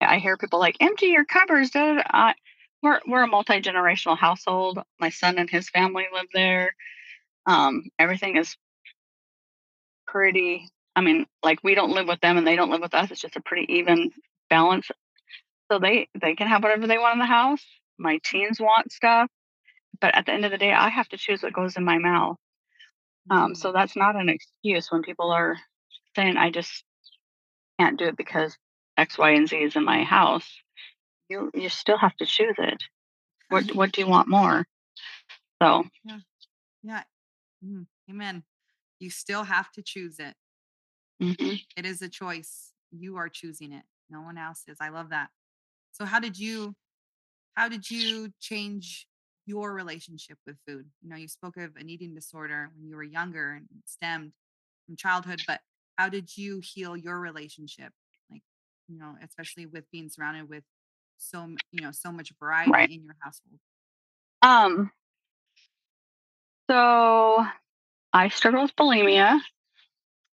[0.00, 1.70] I hear people like empty your cupboards.
[1.74, 2.34] I,
[2.82, 4.78] we're we're a multi generational household.
[5.00, 6.74] My son and his family live there.
[7.46, 8.56] Um, everything is
[10.06, 10.68] pretty.
[10.96, 13.10] I mean, like we don't live with them and they don't live with us.
[13.10, 14.10] It's just a pretty even
[14.48, 14.88] balance.
[15.70, 17.64] So they they can have whatever they want in the house.
[17.98, 19.30] My teens want stuff,
[20.00, 21.98] but at the end of the day, I have to choose what goes in my
[21.98, 22.36] mouth.
[23.30, 23.74] Um, so mm.
[23.74, 25.56] that's not an excuse when people are
[26.14, 26.84] saying I just
[27.78, 28.56] can't do it because
[28.96, 30.48] X, Y, and Z is in my house
[31.28, 32.82] you you still have to choose it.
[33.48, 34.66] What what do you want more?
[35.62, 36.18] So yeah,
[36.82, 37.02] yeah,
[37.64, 38.44] mm, amen.
[38.98, 40.34] You still have to choose it.
[41.22, 41.54] Mm-hmm.
[41.76, 42.72] it is a choice.
[42.90, 43.84] You are choosing it.
[44.10, 44.78] No one else is.
[44.80, 45.28] I love that.
[45.92, 46.74] So how did you
[47.54, 49.06] how did you change
[49.46, 50.86] your relationship with food?
[51.02, 54.32] You know, you spoke of an eating disorder when you were younger and stemmed
[54.86, 55.60] from childhood, but
[55.96, 57.92] how did you heal your relationship?
[58.30, 58.42] Like,
[58.88, 60.64] you know, especially with being surrounded with
[61.18, 62.90] so you know so much variety right.
[62.90, 63.58] in your household
[64.42, 64.90] um
[66.68, 67.44] so
[68.12, 69.40] i struggle with bulimia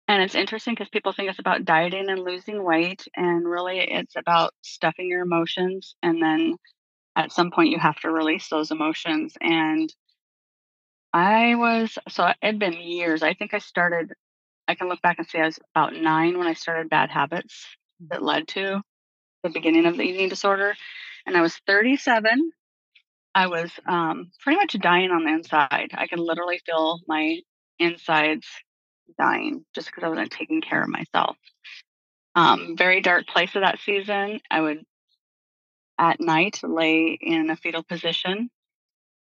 [0.07, 4.15] and it's interesting because people think it's about dieting and losing weight and really it's
[4.15, 6.55] about stuffing your emotions and then
[7.15, 9.93] at some point you have to release those emotions and
[11.13, 14.13] i was so it had been years i think i started
[14.67, 17.65] i can look back and say i was about nine when i started bad habits
[18.09, 18.25] that mm-hmm.
[18.25, 18.81] led to
[19.43, 20.75] the beginning of the eating disorder,
[21.25, 22.51] and I was 37.
[23.33, 25.91] I was um, pretty much dying on the inside.
[25.93, 27.39] I could literally feel my
[27.79, 28.47] insides
[29.17, 31.38] dying just because I wasn't taking care of myself.
[32.36, 34.39] Um, very dark place of that season.
[34.50, 34.86] I would
[35.97, 38.50] at night lay in a fetal position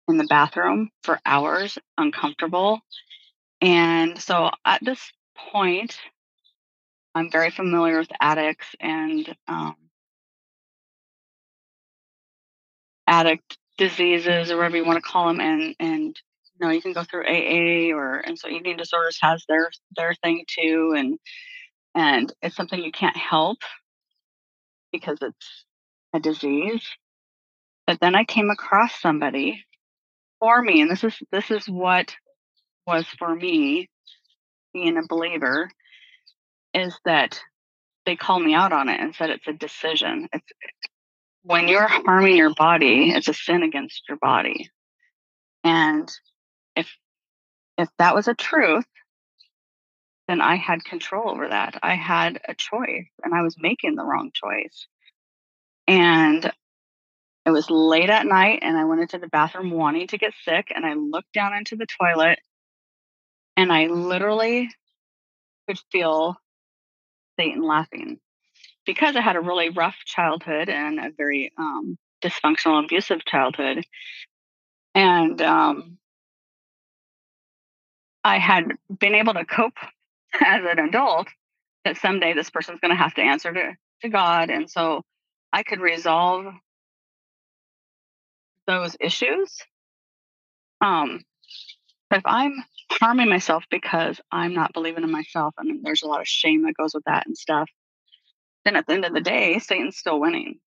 [0.07, 2.79] in the bathroom for hours, uncomfortable.
[3.61, 5.11] And so at this
[5.51, 5.97] point,
[7.15, 9.75] I'm very familiar with addicts and um,
[13.07, 16.19] addict diseases or whatever you want to call them and and
[16.59, 20.13] you know you can go through AA or and so eating disorders has their their
[20.23, 21.19] thing too and
[21.95, 23.59] and it's something you can't help
[24.91, 25.65] because it's
[26.13, 26.83] a disease
[27.87, 29.63] but then I came across somebody
[30.39, 32.15] for me and this is this is what
[32.85, 33.89] was for me
[34.73, 35.69] being a believer
[36.73, 37.39] is that
[38.05, 40.51] they call me out on it and said it's a decision it's
[41.43, 44.69] when you're harming your body, it's a sin against your body.
[45.63, 46.09] And
[46.79, 46.97] if
[47.77, 48.85] if that was a truth,
[50.27, 51.79] then I had control over that.
[51.81, 54.87] I had a choice and I was making the wrong choice.
[55.87, 56.51] And
[57.45, 60.71] it was late at night and I went into the bathroom wanting to get sick
[60.75, 62.39] and I looked down into the toilet
[63.57, 64.69] and I literally
[65.67, 66.35] could feel
[67.39, 68.19] Satan laughing
[68.85, 73.85] because I had a really rough childhood and a very um, dysfunctional, abusive childhood.
[74.95, 75.98] And um,
[78.29, 79.73] I had been able to cope
[80.39, 81.29] as an adult
[81.83, 84.51] that someday this person's going to have to answer to, to God.
[84.51, 85.01] And so
[85.51, 86.45] I could resolve
[88.67, 89.57] those issues.
[90.79, 91.21] Um,
[92.11, 92.53] but if I'm
[92.91, 96.77] harming myself because I'm not believing in myself, and there's a lot of shame that
[96.77, 97.67] goes with that and stuff,
[98.63, 100.59] then at the end of the day, Satan's still winning.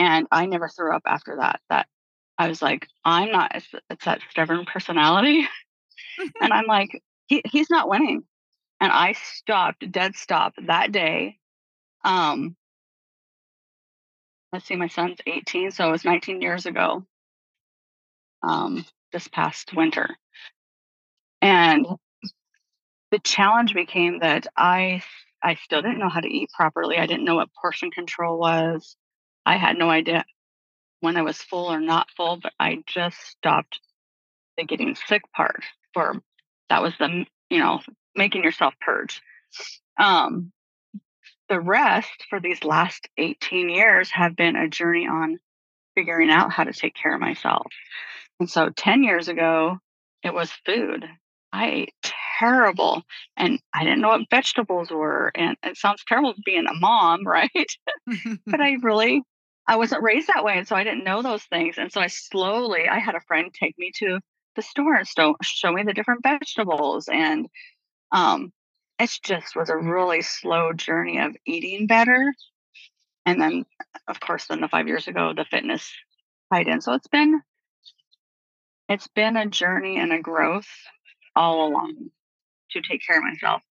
[0.00, 1.60] And I never threw up after that.
[1.68, 1.86] That
[2.36, 5.46] I was like, I'm not, it's that stubborn personality.
[6.40, 8.24] and I'm like, he, he's not winning.
[8.80, 11.38] And I stopped, dead stop that day.
[12.04, 12.56] Um,
[14.52, 17.04] let's see, my son's 18, so it was 19 years ago.
[18.42, 20.16] Um, this past winter.
[21.40, 21.86] And
[23.12, 25.02] the challenge became that I
[25.42, 26.98] I still didn't know how to eat properly.
[26.98, 28.96] I didn't know what portion control was.
[29.44, 30.24] I had no idea
[31.00, 33.80] when I was full or not full, but I just stopped
[34.56, 36.20] the getting sick part for
[36.68, 37.80] that was the you know
[38.14, 39.20] making yourself purge.
[39.98, 40.52] Um,
[41.48, 45.38] the rest for these last 18 years have been a journey on
[45.94, 47.66] figuring out how to take care of myself.
[48.40, 49.78] And so 10 years ago,
[50.22, 51.04] it was food.
[51.52, 51.94] I ate
[52.38, 53.02] terrible
[53.36, 55.30] and I didn't know what vegetables were.
[55.34, 57.50] And it sounds terrible being a mom, right?
[58.46, 59.22] but I really,
[59.66, 60.56] I wasn't raised that way.
[60.56, 61.76] And so I didn't know those things.
[61.78, 64.20] And so I slowly, I had a friend take me to
[64.56, 67.08] the store and show, show me the different vegetables.
[67.08, 67.48] And
[68.10, 68.52] um,
[68.98, 72.34] it just was a really slow journey of eating better.
[73.24, 73.64] And then,
[74.08, 75.92] of course, then the five years ago, the fitness
[76.52, 76.80] tied in.
[76.80, 77.40] So it's been,
[78.88, 80.68] it's been a journey and a growth
[81.34, 82.10] all along
[82.72, 83.62] to take care of myself.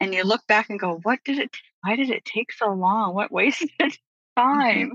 [0.00, 1.50] And you look back and go, what did it,
[1.82, 3.14] why did it take so long?
[3.14, 4.40] What wasted mm-hmm.
[4.60, 4.92] time?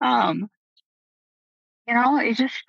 [0.00, 0.50] Um,
[1.88, 2.62] you know, it just,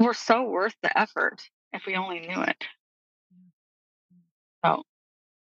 [0.00, 2.64] we're so worth the effort if we only knew it.
[4.64, 4.82] So,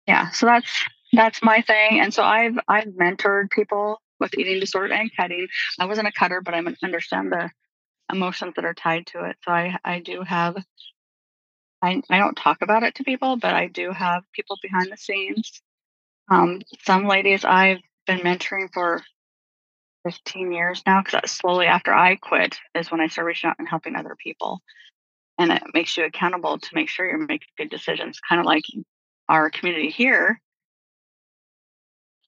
[0.07, 2.01] yeah, so that's, that's my thing.
[2.01, 5.47] And so I've, I've mentored people with eating disorder and cutting.
[5.79, 7.49] I wasn't a cutter, but I understand the
[8.11, 9.37] emotions that are tied to it.
[9.45, 10.57] So I, I do have
[11.81, 14.97] I, I don't talk about it to people, but I do have people behind the
[14.97, 15.61] scenes.
[16.29, 19.03] Um, some ladies I've been mentoring for
[20.03, 23.49] 15 years now because that's uh, slowly after I quit is when I started reaching
[23.49, 24.61] out and helping other people.
[25.37, 28.63] And it makes you accountable to make sure you're making good decisions, kind of like
[29.29, 30.39] our community here.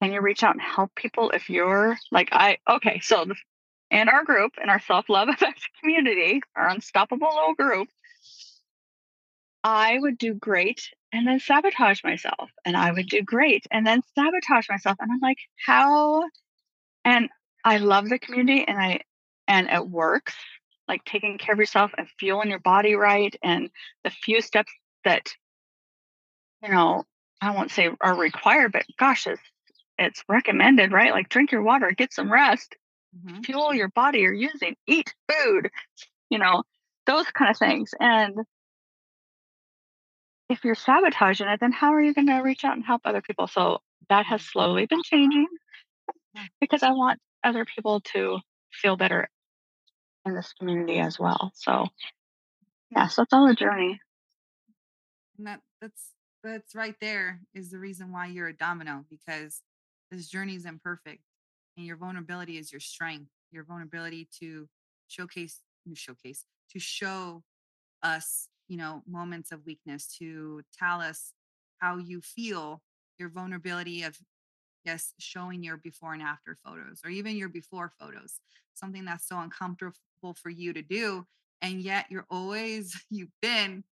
[0.02, 3.26] Can you reach out and help people if you're like, I, okay, so
[3.92, 7.90] in our group, in our self love effect community, our unstoppable little group,
[9.64, 12.50] I would do great and then sabotage myself.
[12.66, 14.98] And I would do great and then sabotage myself.
[15.00, 16.24] And I'm like, how?
[17.04, 17.30] And
[17.64, 19.02] I love the community and I,
[19.48, 20.34] and it works
[20.88, 23.36] like taking care of yourself and fueling your body right.
[23.44, 23.70] And
[24.04, 24.72] the few steps
[25.06, 25.30] that,
[26.64, 27.04] you know,
[27.42, 29.42] I won't say are required, but gosh, it's,
[29.98, 31.12] it's recommended, right?
[31.12, 32.76] Like drink your water, get some rest,
[33.16, 33.42] mm-hmm.
[33.42, 35.70] fuel your body you're using, eat food,
[36.30, 36.64] you know,
[37.06, 37.94] those kind of things.
[38.00, 38.36] And
[40.50, 43.22] if you're sabotaging it, then how are you going to reach out and help other
[43.22, 43.48] people?
[43.48, 43.80] So
[44.10, 45.48] that has slowly been changing
[46.60, 48.40] because I want other people to
[48.72, 49.30] feel better
[50.26, 51.52] in this community as well.
[51.56, 51.88] So
[52.92, 54.00] yeah, so it's all a journey.
[55.38, 56.14] And that that's
[56.44, 59.62] that's right there is the reason why you're a domino because
[60.12, 61.22] this journey is imperfect
[61.78, 63.30] and your vulnerability is your strength.
[63.52, 64.68] Your vulnerability to
[65.08, 65.62] showcase
[65.94, 67.44] showcase to show
[68.04, 71.34] us you know moments of weakness to tell us
[71.80, 72.82] how you feel
[73.18, 74.18] your vulnerability of
[74.86, 78.40] yes showing your before and after photos or even your before photos
[78.74, 79.94] something that's so uncomfortable
[80.36, 81.26] for you to do
[81.62, 83.84] and yet you're always you've been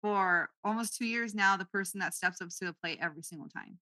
[0.00, 3.48] for almost two years now the person that steps up to the plate every single
[3.48, 3.78] time.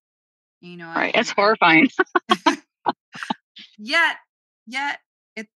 [0.60, 1.88] You know right it's horrifying.
[3.78, 4.16] yet
[4.66, 4.98] yet
[5.36, 5.48] it's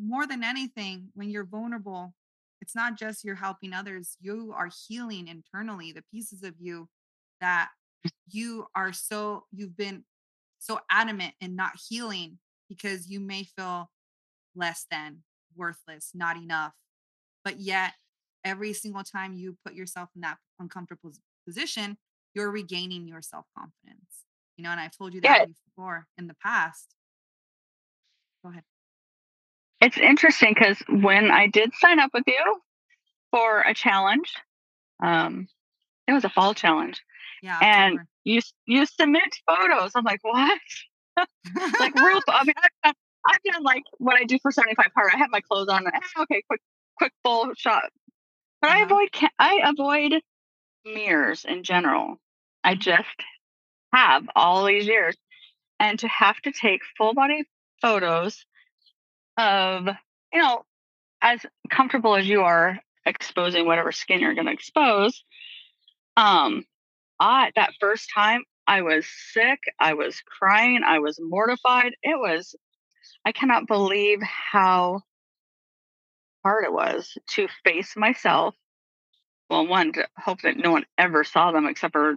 [0.00, 2.14] more than anything when you're vulnerable
[2.60, 6.88] it's not just you're helping others, you are healing internally the pieces of you
[7.40, 7.68] that
[8.28, 10.04] you are so, you've been
[10.66, 12.38] so adamant in not healing
[12.68, 13.90] because you may feel
[14.54, 15.22] less than,
[15.54, 16.72] worthless, not enough.
[17.44, 17.92] But yet,
[18.44, 21.12] every single time you put yourself in that uncomfortable
[21.46, 21.96] position,
[22.34, 24.24] you're regaining your self confidence.
[24.56, 25.54] You know, and I've told you that yeah.
[25.68, 26.94] before in the past.
[28.42, 28.64] Go ahead.
[29.80, 32.60] It's interesting because when I did sign up with you
[33.30, 34.32] for a challenge,
[35.02, 35.48] um,
[36.08, 37.02] it was a fall challenge.
[37.42, 37.58] Yeah.
[37.60, 39.92] And you you submit photos.
[39.94, 40.60] I'm like, what?
[41.80, 42.20] like real.
[42.28, 42.54] I mean,
[42.84, 42.94] I've,
[43.26, 45.12] I've done like what I do for 75 hard.
[45.14, 45.84] I have my clothes on.
[45.86, 46.60] And, okay, quick,
[46.98, 47.84] quick full shot.
[48.60, 48.84] But I uh-huh.
[48.86, 50.20] avoid I avoid
[50.84, 52.16] mirrors in general.
[52.64, 52.80] I mm-hmm.
[52.80, 53.22] just
[53.92, 55.16] have all these years,
[55.78, 57.44] and to have to take full body
[57.80, 58.44] photos
[59.36, 59.86] of
[60.32, 60.64] you know
[61.22, 65.22] as comfortable as you are exposing whatever skin you're going to expose
[66.16, 66.64] um
[67.20, 72.54] i that first time i was sick i was crying i was mortified it was
[73.24, 75.00] i cannot believe how
[76.44, 78.54] hard it was to face myself
[79.50, 82.16] well one to hope that no one ever saw them except for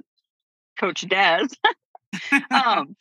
[0.79, 1.47] coach des
[2.51, 2.95] um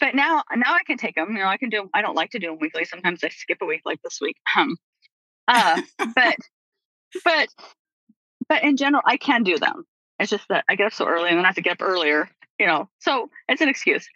[0.00, 1.32] but now now I can take them.
[1.32, 1.78] You know, I can do.
[1.78, 1.90] Them.
[1.94, 2.84] I don't like to do them weekly.
[2.84, 4.36] Sometimes I skip a week, like this week.
[4.56, 4.76] Um,
[5.48, 6.36] uh, but
[7.24, 7.48] but
[8.48, 9.84] but in general, I can do them.
[10.18, 11.82] It's just that I get up so early and then I have to get up
[11.82, 12.28] earlier.
[12.58, 14.06] You know, so it's an excuse.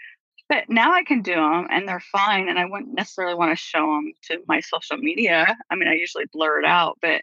[0.48, 2.48] But now I can do them and they're fine.
[2.48, 5.56] And I wouldn't necessarily want to show them to my social media.
[5.68, 7.22] I mean, I usually blur it out, but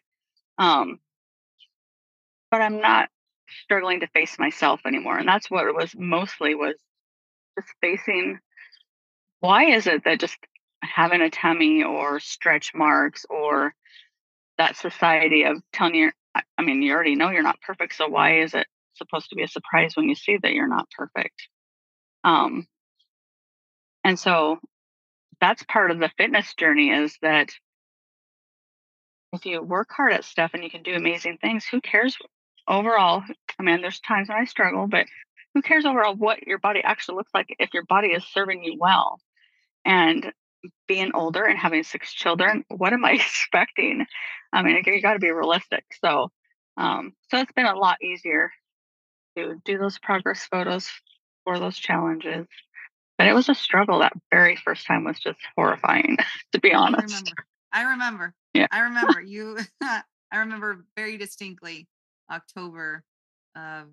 [0.57, 0.99] um,
[2.51, 3.09] but I'm not
[3.63, 5.17] struggling to face myself anymore.
[5.17, 6.75] And that's what it was mostly was
[7.57, 8.39] just facing
[9.39, 10.37] why is it that just
[10.81, 13.73] having a tummy or stretch marks or
[14.57, 18.39] that society of telling you i mean you already know you're not perfect so why
[18.39, 21.47] is it supposed to be a surprise when you see that you're not perfect?
[22.23, 22.67] Um
[24.03, 24.59] and so
[25.39, 27.49] that's part of the fitness journey is that
[29.33, 32.17] if you work hard at stuff and you can do amazing things who cares
[32.67, 33.23] overall?
[33.59, 35.05] I mean there's times when i struggle but
[35.53, 38.77] who cares overall what your body actually looks like if your body is serving you
[38.79, 39.19] well?
[39.85, 40.31] And
[40.87, 44.05] being older and having six children what am i expecting?
[44.51, 46.31] I mean you got to be realistic so
[46.77, 48.51] um so it's been a lot easier
[49.37, 50.89] to do those progress photos
[51.43, 52.47] for those challenges
[53.17, 56.17] but it was a struggle that very first time was just horrifying
[56.51, 57.13] to be honest.
[57.13, 58.67] i remember i remember yeah.
[58.71, 60.03] I remember you i
[60.37, 61.87] remember very distinctly
[62.31, 63.03] october
[63.55, 63.87] of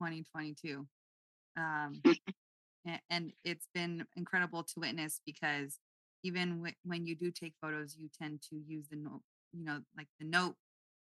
[0.00, 0.86] 2022
[1.56, 2.02] um,
[3.10, 5.78] and it's been incredible to witness because
[6.22, 9.80] even w- when you do take photos, you tend to use the note, you know,
[9.96, 10.54] like the note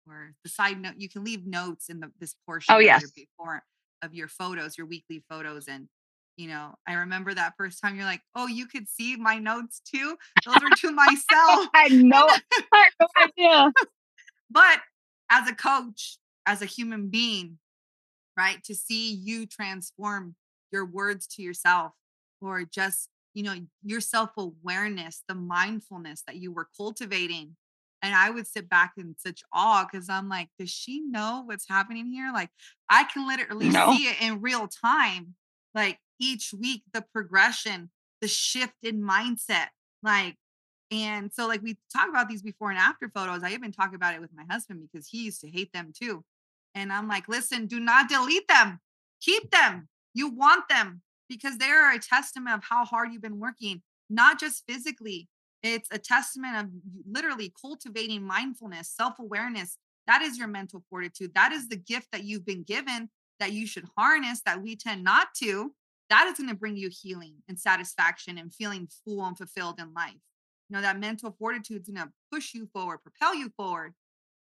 [0.08, 0.95] or the side note.
[0.97, 3.04] You can leave notes in the this oh, portion oh, yes.
[3.04, 3.64] of your before
[4.02, 5.88] of your photos, your weekly photos, and
[6.39, 9.82] you know, I remember that first time you're like, oh, you could see my notes
[9.82, 10.16] too.
[10.45, 11.68] Those are to myself.
[11.76, 12.30] I know.
[12.74, 13.74] I no idea.
[14.50, 14.80] but
[15.30, 17.58] as a coach, as a human being,
[18.38, 18.64] right?
[18.64, 20.36] To see you transform
[20.72, 21.91] your words to yourself
[22.39, 23.10] or just,
[23.40, 27.56] you know, your self awareness, the mindfulness that you were cultivating.
[28.02, 31.66] And I would sit back in such awe because I'm like, does she know what's
[31.70, 32.32] happening here?
[32.34, 32.50] Like,
[32.90, 33.94] I can literally no.
[33.94, 35.36] see it in real time.
[35.74, 39.68] Like, each week, the progression, the shift in mindset.
[40.04, 40.36] Like,
[40.92, 43.42] and so, like, we talk about these before and after photos.
[43.42, 46.26] I even talk about it with my husband because he used to hate them too.
[46.76, 48.82] And I'm like, listen, do not delete them.
[49.22, 49.88] Keep them.
[50.14, 54.40] You want them because they are a testament of how hard you've been working, not
[54.40, 55.30] just physically.
[55.62, 56.68] It's a testament of
[57.10, 59.78] literally cultivating mindfulness, self awareness.
[60.08, 61.32] That is your mental fortitude.
[61.36, 63.10] That is the gift that you've been given
[63.40, 65.74] that you should harness that we tend not to.
[66.10, 69.94] That is going to bring you healing and satisfaction and feeling full and fulfilled in
[69.94, 70.14] life.
[70.70, 73.94] You know, that mental fortitude is going to push you forward, propel you forward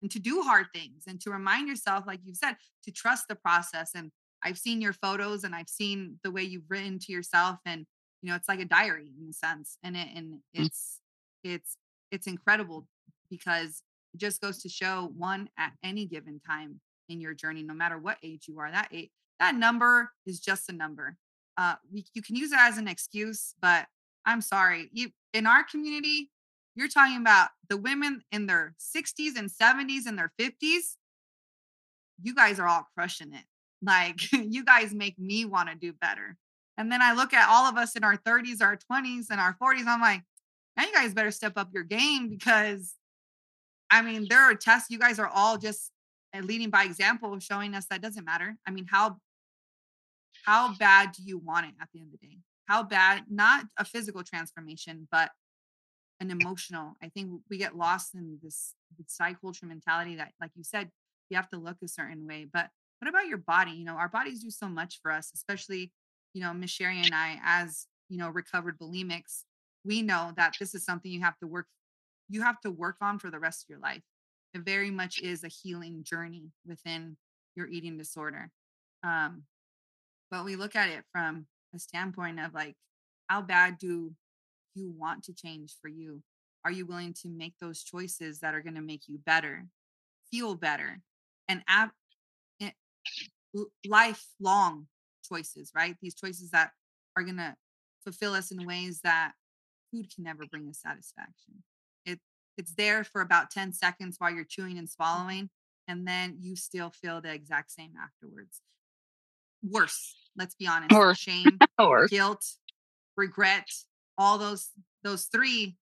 [0.03, 3.35] and to do hard things and to remind yourself, like you've said, to trust the
[3.35, 3.93] process.
[3.95, 4.11] And
[4.45, 7.87] I've seen your photos and I've seen the way you've written to yourself and
[8.23, 9.77] you know, it's like a diary in a sense.
[9.83, 10.41] And it and mm.
[10.55, 11.01] it's
[11.45, 11.77] it's
[12.11, 12.87] it's incredible
[13.29, 13.83] because
[14.15, 17.99] it just goes to show one at any given time in your journey, no matter
[17.99, 21.17] what age you are, that age, that number is just a number.
[21.59, 23.87] Uh, we, you can use it as an excuse, but
[24.25, 24.89] I'm sorry.
[24.93, 26.31] You in our community,
[26.75, 30.97] you're talking about the women in their 60s and 70s and their 50s.
[32.23, 33.45] You guys are all crushing it.
[33.83, 36.37] Like, you guys make me want to do better.
[36.79, 39.57] And then I look at all of us in our 30s, our 20s, and our
[39.63, 39.87] 40s.
[39.87, 40.23] I'm like,
[40.77, 42.95] now you guys better step up your game because
[43.91, 44.89] I mean, there are tests.
[44.89, 45.91] You guys are all just
[46.35, 48.57] uh, leading by example, showing us that doesn't matter.
[48.67, 49.19] I mean, how
[50.47, 52.39] how bad do you want it at the end of the day?
[52.73, 55.31] how bad, not a physical transformation, but
[56.21, 56.97] an emotional.
[57.03, 60.91] I think we get lost in this, this culture mentality that, like you said,
[61.29, 62.47] you have to look a certain way.
[62.51, 62.69] But
[63.03, 63.73] what about your body?
[63.73, 65.91] You know, our bodies do so much for us, especially,
[66.35, 69.43] you know, Miss Sheri and I, as you know, recovered bulimics,
[69.85, 71.67] we know that this is something you have to work,
[72.29, 74.03] you have to work on for the rest of your life.
[74.55, 77.17] It very much is a healing journey within
[77.57, 78.53] your eating disorder.
[79.03, 79.43] Um,
[80.31, 82.77] but we look at it from a standpoint of like,
[83.27, 84.13] how bad do
[84.77, 86.23] you want to change for you?
[86.65, 89.67] Are you willing to make those choices that are going to make you better,
[90.31, 91.01] feel better,
[91.49, 91.91] and ab-
[93.87, 94.87] lifelong
[95.29, 95.97] choices, right?
[96.01, 96.71] These choices that
[97.17, 97.55] are going to
[98.05, 99.33] fulfill us in ways that
[99.91, 101.63] food can never bring us satisfaction.
[102.05, 102.19] It
[102.57, 105.03] it's there for about 10 seconds while you're chewing and mm-hmm.
[105.03, 105.51] swallowing
[105.89, 108.61] and then you still feel the exact same afterwards.
[109.63, 110.93] Worse, let's be honest.
[110.93, 112.11] Or Shame, Worse.
[112.11, 112.45] guilt,
[113.17, 113.69] regret,
[114.19, 114.71] all those
[115.03, 115.77] those three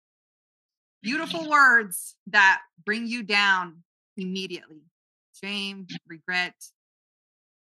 [1.03, 3.83] beautiful words that bring you down
[4.16, 4.83] immediately.
[5.33, 6.55] Shame, regret,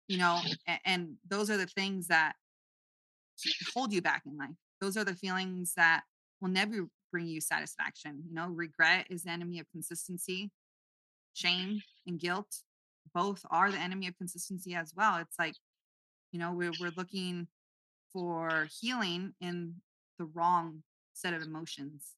[0.09, 2.34] you know, and, and those are the things that
[3.74, 4.50] hold you back in life.
[4.80, 6.02] Those are the feelings that
[6.40, 8.22] will never bring you satisfaction.
[8.28, 10.50] You know, regret is the enemy of consistency.
[11.34, 12.62] Shame and guilt
[13.14, 15.16] both are the enemy of consistency as well.
[15.16, 15.54] It's like,
[16.32, 17.46] you know, we're, we're looking
[18.12, 19.74] for healing in
[20.18, 20.82] the wrong
[21.12, 22.12] set of emotions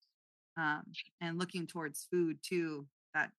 [0.56, 0.82] um,
[1.20, 3.30] and looking towards food too that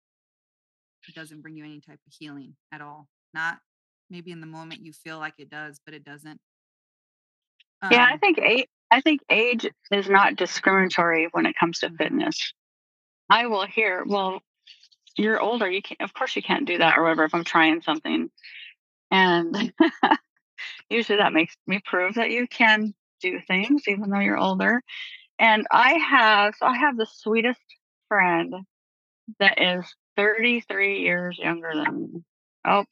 [1.15, 3.59] doesn't bring you any type of healing at all not
[4.09, 6.39] maybe in the moment you feel like it does but it doesn't
[7.81, 11.79] um, yeah i um think age, i think age is not discriminatory when it comes
[11.79, 12.53] to fitness
[13.29, 14.41] i will hear well
[15.17, 17.81] you're older you can't of course you can't do that or whatever if i'm trying
[17.81, 18.29] something
[19.11, 19.73] and
[20.89, 24.81] usually that makes me prove that you can do things even though you're older.
[25.37, 27.61] And I have, so I have the sweetest
[28.07, 28.53] friend
[29.39, 29.85] that is
[30.17, 32.23] 33 years younger than me.
[32.65, 32.83] Oh,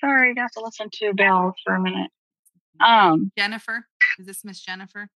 [0.00, 2.10] sorry, I have to listen to bells for a minute.
[2.84, 3.86] Um, Jennifer,
[4.18, 5.08] is this Miss Jennifer?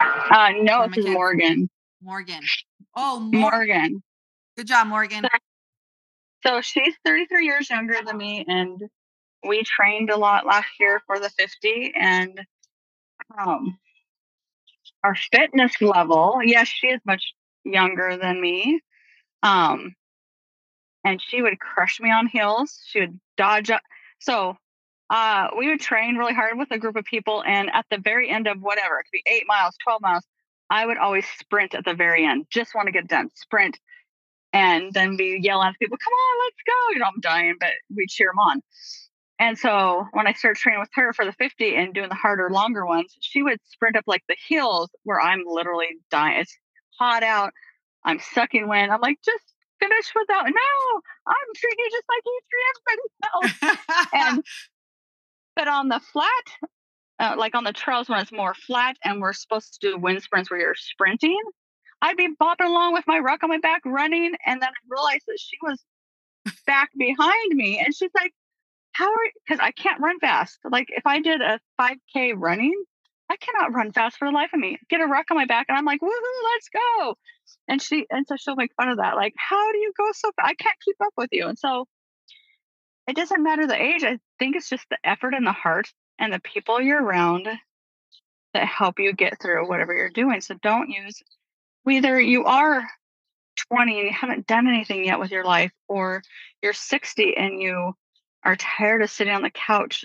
[0.00, 1.68] Uh, no, it's Morgan.
[2.02, 2.42] Morgan.
[2.96, 3.40] Oh, Morgan.
[3.40, 4.02] Morgan.
[4.56, 5.24] Good job, Morgan.
[6.46, 8.80] So she's 33 years younger than me, and
[9.46, 11.92] we trained a lot last year for the 50.
[11.98, 12.40] And
[13.36, 13.78] um,
[15.02, 18.80] our fitness level, yes, she is much younger than me.
[19.42, 19.94] Um,
[21.08, 22.80] and she would crush me on hills.
[22.86, 23.80] She would dodge up.
[24.18, 24.56] So
[25.08, 27.42] uh, we would train really hard with a group of people.
[27.42, 30.24] And at the very end of whatever, it could be eight miles, 12 miles,
[30.70, 32.46] I would always sprint at the very end.
[32.50, 33.78] Just want to get done, sprint.
[34.52, 36.92] And then we yell at people, come on, let's go.
[36.92, 38.60] You know, I'm dying, but we cheer them on.
[39.40, 42.50] And so when I started training with her for the 50 and doing the harder,
[42.50, 46.40] longer ones, she would sprint up like the hills where I'm literally dying.
[46.40, 46.56] It's
[46.98, 47.52] hot out.
[48.04, 48.90] I'm sucking wind.
[48.90, 49.44] I'm like, just
[49.80, 50.46] finish without.
[50.46, 54.06] No, I'm treating you just like you treat everybody else.
[54.14, 54.44] and
[55.56, 56.70] but on the flat,
[57.18, 60.22] uh, like on the trails when it's more flat and we're supposed to do wind
[60.22, 61.40] sprints where you're sprinting,
[62.00, 65.24] I'd be bopping along with my ruck on my back running, and then I realized
[65.26, 65.82] that she was
[66.66, 68.32] back behind me, and she's like,
[68.92, 70.58] how are because I can't run fast.
[70.68, 72.74] Like if I did a 5K running,
[73.30, 74.78] I cannot run fast for the life of me.
[74.88, 77.14] Get a ruck on my back, and I'm like, woohoo, let's go.
[77.66, 79.16] And she and so she'll make fun of that.
[79.16, 80.48] Like, how do you go so fast?
[80.50, 81.46] I can't keep up with you.
[81.46, 81.86] And so
[83.06, 84.04] it doesn't matter the age.
[84.04, 87.48] I think it's just the effort and the heart and the people you're around
[88.54, 90.40] that help you get through whatever you're doing.
[90.40, 91.22] So don't use
[91.84, 92.86] whether you are
[93.70, 96.22] 20 and you haven't done anything yet with your life, or
[96.62, 97.92] you're 60 and you
[98.44, 100.04] are tired of sitting on the couch,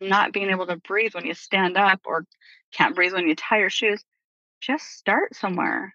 [0.00, 2.26] not being able to breathe when you stand up or
[2.72, 4.02] can't breathe when you tie your shoes,
[4.60, 5.94] just start somewhere.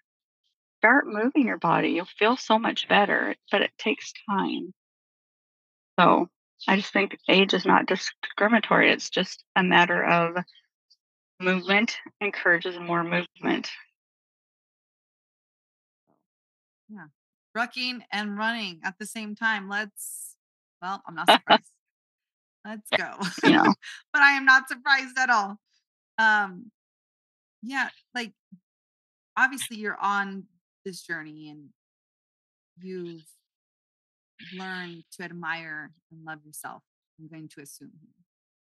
[0.80, 1.90] Start moving your body.
[1.90, 4.74] You'll feel so much better, but it takes time.
[5.98, 6.28] So
[6.66, 8.90] I just think age is not discriminatory.
[8.90, 10.36] It's just a matter of
[11.40, 13.70] movement encourages more movement.
[16.88, 17.06] Yeah.
[17.56, 19.68] Rucking and running at the same time.
[19.68, 20.36] Let's
[20.80, 21.70] well, I'm not surprised.
[22.64, 23.14] Let's go.
[23.48, 23.64] Yeah.
[24.12, 25.58] but I am not surprised at all.
[26.18, 26.70] Um,
[27.62, 28.32] yeah, like
[29.36, 30.44] obviously you're on
[30.84, 31.68] this journey and
[32.78, 33.24] you've
[34.56, 36.82] learned to admire and love yourself.
[37.20, 37.92] I'm going to assume.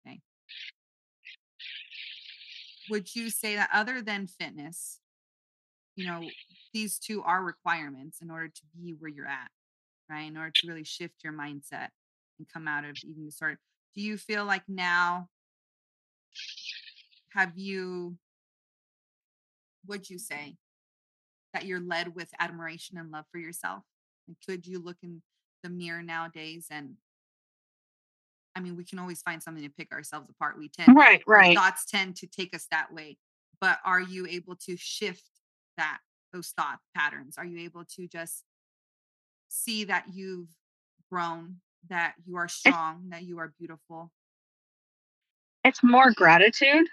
[0.06, 0.22] Okay.
[2.90, 5.00] Would you say that other than fitness,
[5.96, 6.22] you know,
[6.74, 9.50] these two are requirements in order to be where you're at,
[10.10, 10.28] right?
[10.28, 11.90] In order to really shift your mindset
[12.38, 13.60] and come out of eating disorder.
[14.00, 15.28] Do you feel like now
[17.34, 18.16] have you
[19.88, 20.56] would you say
[21.54, 23.84] that you're led with admiration and love for yourself?
[24.26, 25.22] And could you look in
[25.64, 26.94] the mirror nowadays and
[28.56, 30.58] I mean, we can always find something to pick ourselves apart.
[30.58, 31.58] We tend right, right.
[31.58, 33.18] Thoughts tend to take us that way.
[33.60, 35.30] But are you able to shift
[35.76, 35.98] that
[36.32, 37.38] those thought patterns?
[37.38, 38.46] Are you able to just
[39.50, 40.56] see that you've
[41.12, 41.58] grown,
[41.90, 44.12] that you are strong, it's, that you are beautiful?
[45.64, 46.88] It's more gratitude.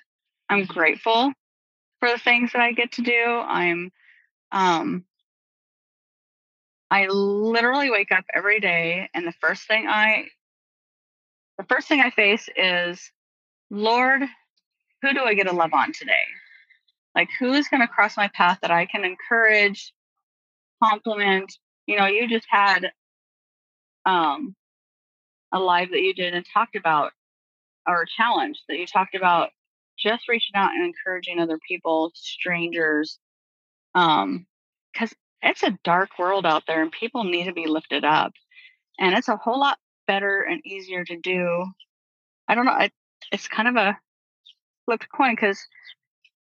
[0.48, 1.32] I'm grateful
[2.00, 3.24] for the things that I get to do.
[3.26, 3.90] I'm
[4.52, 5.04] um
[6.90, 10.26] I literally wake up every day and the first thing I
[11.58, 13.10] the first thing I face is
[13.70, 14.22] Lord,
[15.02, 16.24] who do I get to love on today?
[17.14, 19.92] Like who is going to cross my path that I can encourage,
[20.82, 21.52] compliment?
[21.86, 22.92] You know, you just had
[24.04, 24.54] um
[25.56, 27.12] a live that you did and talked about
[27.86, 29.50] or challenge that you talked about
[29.98, 33.18] just reaching out and encouraging other people, strangers,
[33.94, 34.46] um,
[34.92, 38.32] because it's a dark world out there and people need to be lifted up.
[38.98, 41.64] And it's a whole lot better and easier to do.
[42.48, 42.76] I don't know.
[42.78, 42.92] It,
[43.32, 43.98] it's kind of a
[44.84, 45.60] flipped coin because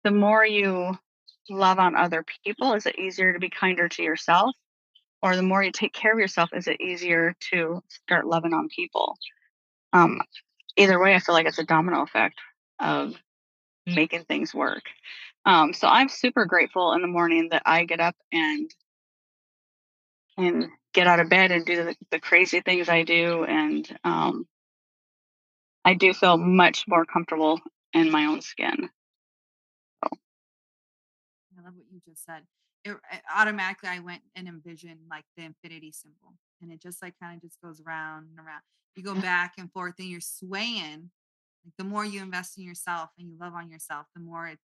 [0.03, 0.97] the more you
[1.51, 4.55] love on other people, is it easier to be kinder to yourself?
[5.25, 8.69] Or the more you take care of yourself, is it easier to start loving on
[8.69, 9.17] people?
[9.95, 10.21] Um,
[10.77, 12.39] either way, I feel like it's a domino effect
[12.79, 13.15] of
[13.87, 14.83] making things work.
[15.47, 18.71] Um, so I'm super grateful in the morning that I get up and
[20.37, 24.47] and get out of bed and do the, the crazy things I do, and um,
[25.87, 27.61] I do feel much more comfortable
[27.95, 28.91] in my own skin.
[30.05, 30.11] So.
[31.59, 32.43] I love what you just said.
[32.85, 37.15] It, it, automatically, I went and envisioned like the infinity symbol, and it just like
[37.21, 38.63] kind of just goes around and around.
[38.97, 41.11] You go back and forth, and you're swaying
[41.65, 44.59] like the more you invest in yourself and you love on yourself, the more it,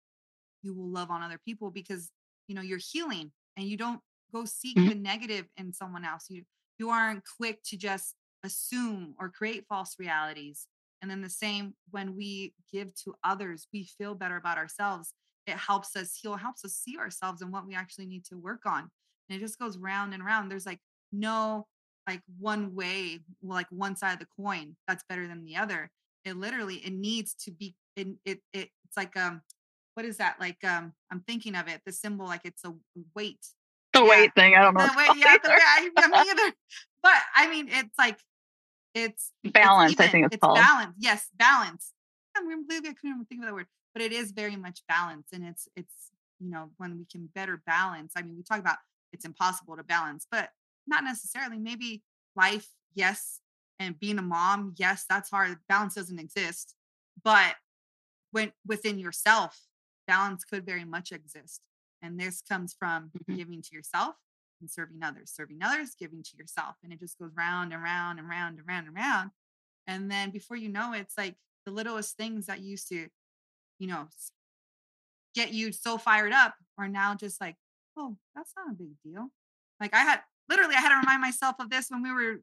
[0.63, 2.11] you will love on other people because
[2.49, 4.01] you know you're healing and you don't
[4.33, 4.89] go seek mm-hmm.
[4.89, 6.27] the negative in someone else.
[6.29, 6.43] You
[6.79, 8.15] you aren't quick to just
[8.45, 10.67] assume or create false realities.
[11.03, 15.13] And then the same when we give to others, we feel better about ourselves.
[15.47, 18.67] It helps us heal, helps us see ourselves and what we actually need to work
[18.67, 18.91] on.
[19.29, 20.51] And it just goes round and round.
[20.51, 20.81] There's like
[21.13, 21.67] no
[22.07, 25.91] like one way, like one side of the coin that's better than the other
[26.27, 29.41] it literally it needs to be it, it, it it's like um
[29.95, 32.75] what is that like um i'm thinking of it the symbol like it's a
[33.15, 33.47] weight
[33.95, 34.09] the yeah.
[34.09, 36.55] weight thing i don't know the weight, yeah, the way, I, me either.
[37.03, 38.19] but i mean it's like
[38.95, 41.93] it's balance it's i think it's, it's called balance yes balance
[42.37, 42.67] i couldn't
[43.05, 43.67] even think of that word
[43.97, 47.63] but it is very much balance and it's it's you know when we can better
[47.67, 48.77] balance i mean we talk about
[49.11, 50.51] it's impossible to balance but
[50.87, 52.03] not necessarily maybe
[52.37, 53.41] life yes
[53.79, 55.59] and being a mom, yes, that's hard.
[55.69, 56.75] Balance doesn't exist.
[57.23, 57.57] But
[58.31, 59.61] when within yourself,
[60.07, 61.61] balance could very much exist.
[62.03, 63.37] And this comes from mm-hmm.
[63.37, 64.15] giving to yourself
[64.61, 66.77] and serving others, serving others, giving to yourself.
[66.83, 69.31] And it just goes round and round and round and round and round.
[69.87, 73.09] And then before you know it, it's like the littlest things that used to,
[73.79, 74.09] you know,
[75.35, 77.57] get you so fired up are now just like,
[77.97, 79.31] oh, that's not a big deal.
[79.81, 82.41] Like I had literally, I had to remind myself of this when we were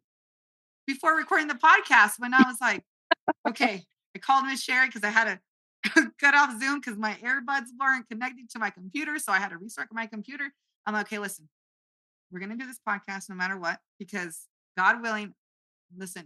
[0.86, 2.84] before recording the podcast when I was like,
[3.48, 3.84] okay,
[4.16, 5.40] I called Miss Sheri because I had
[5.86, 9.18] to cut off Zoom because my earbuds weren't connected to my computer.
[9.20, 10.54] So I had to restart my computer.
[10.86, 11.50] I'm like, okay, listen,
[12.32, 15.34] we're to do this podcast no matter what, because God willing,
[15.96, 16.26] listen,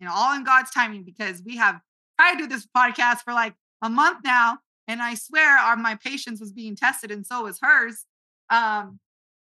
[0.00, 1.80] you know, all in God's timing, because we have
[2.18, 3.54] tried to do this podcast for like
[3.86, 4.58] a month now.
[4.88, 8.04] And I swear our my patience was being tested and so was hers.
[8.50, 9.00] Um,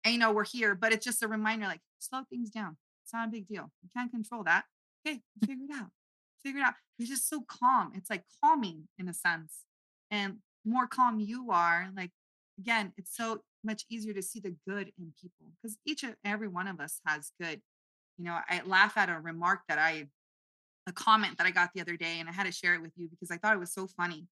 [0.05, 2.77] and you know, we're here, but it's just a reminder, like slow things down.
[3.05, 3.71] It's not a big deal.
[3.83, 4.65] You can't control that.
[5.07, 5.89] Okay, figure it out.
[6.43, 6.75] Figure it out.
[6.97, 7.93] You're just so calm.
[7.95, 9.65] It's like calming in a sense.
[10.11, 12.11] And more calm you are, like
[12.59, 16.49] again, it's so much easier to see the good in people because each and every
[16.49, 17.61] one of us has good.
[18.19, 20.09] You know, I laugh at a remark that I,
[20.89, 22.93] a comment that I got the other day, and I had to share it with
[22.97, 24.27] you because I thought it was so funny.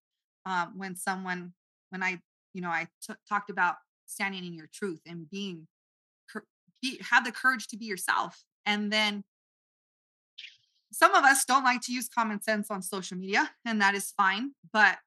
[0.44, 1.52] Um, when someone,
[1.90, 2.20] when I,
[2.54, 3.76] you know, I t- talked about
[4.06, 5.66] standing in your truth and being,
[6.80, 9.24] be, have the courage to be yourself and then
[10.92, 14.12] some of us don't like to use common sense on social media, and that is
[14.16, 14.52] fine.
[14.72, 14.98] But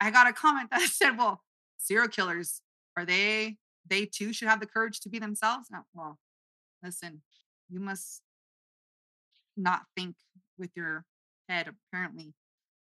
[0.00, 1.42] I got a comment that said, well,
[1.78, 2.62] serial killers,
[2.96, 5.68] are they, they too should have the courage to be themselves?
[5.94, 6.18] Well,
[6.82, 7.22] listen,
[7.68, 8.22] you must
[9.56, 10.16] not think
[10.58, 11.04] with your
[11.48, 12.34] head, apparently.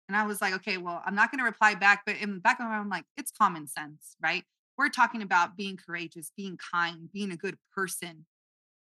[0.07, 2.39] And I was like, okay, well, I'm not going to reply back, but in the
[2.39, 4.43] back of my mind, I'm like, it's common sense, right?
[4.77, 8.25] We're talking about being courageous, being kind, being a good person,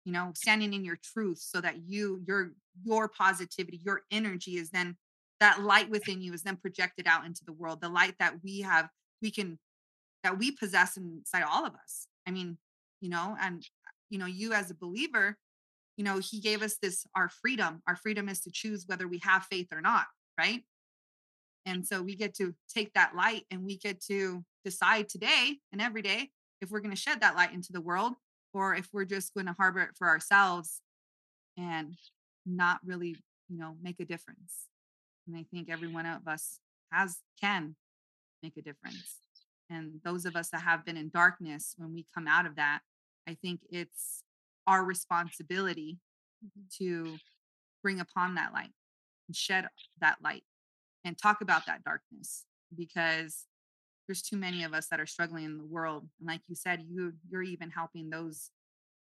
[0.05, 2.53] you know standing in your truth so that you your
[2.83, 4.97] your positivity your energy is then
[5.41, 8.61] that light within you is then projected out into the world the light that we
[8.61, 8.89] have
[9.23, 9.59] we can
[10.25, 12.57] that we possess inside all of us i mean
[13.01, 13.67] you know and
[14.09, 15.37] you know you as a believer
[16.01, 17.83] you know he gave us this our freedom.
[17.87, 20.07] Our freedom is to choose whether we have faith or not
[20.41, 20.63] right?
[21.67, 25.81] And so we get to take that light and we get to decide today and
[25.81, 26.31] every day
[26.63, 28.15] if we're going to shed that light into the world
[28.55, 30.81] or if we're just going to harbor it for ourselves
[31.59, 31.95] and
[32.47, 33.17] not really
[33.49, 34.69] you know make a difference.
[35.27, 37.77] And i think every one of us has can
[38.43, 39.19] make a difference.
[39.69, 42.81] And those of us that have been in darkness when we come out of that
[43.29, 44.23] i think it's
[44.71, 45.99] our responsibility
[46.45, 46.61] mm-hmm.
[46.79, 47.17] to
[47.83, 48.71] bring upon that light
[49.29, 49.67] and shed
[50.01, 50.45] that light
[51.05, 52.45] and talk about that darkness
[52.77, 53.47] because
[54.07, 56.85] there's too many of us that are struggling in the world and like you said
[56.89, 58.51] you you're even helping those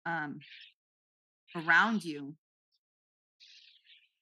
[0.05, 0.39] um
[1.55, 2.35] around you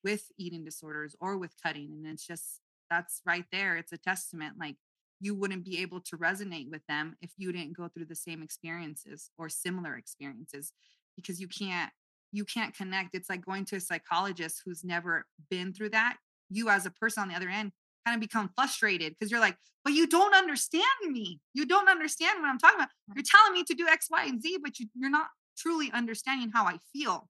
[0.04, 4.56] with eating disorders or with cutting and it's just that's right there it's a testament
[4.60, 4.76] like
[5.20, 8.42] you wouldn't be able to resonate with them if you didn't go through the same
[8.42, 10.72] experiences or similar experiences
[11.18, 11.92] because you can't
[12.32, 16.16] you can't connect it's like going to a psychologist who's never been through that
[16.50, 17.72] you as a person on the other end
[18.06, 22.42] kind of become frustrated because you're like but you don't understand me you don't understand
[22.42, 24.88] what i'm talking about you're telling me to do x y and z but you,
[24.96, 27.28] you're not truly understanding how i feel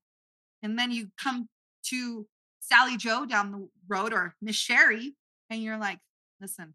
[0.62, 1.48] and then you come
[1.84, 2.26] to
[2.60, 5.14] sally joe down the road or miss Sheri
[5.50, 5.98] and you're like
[6.40, 6.74] listen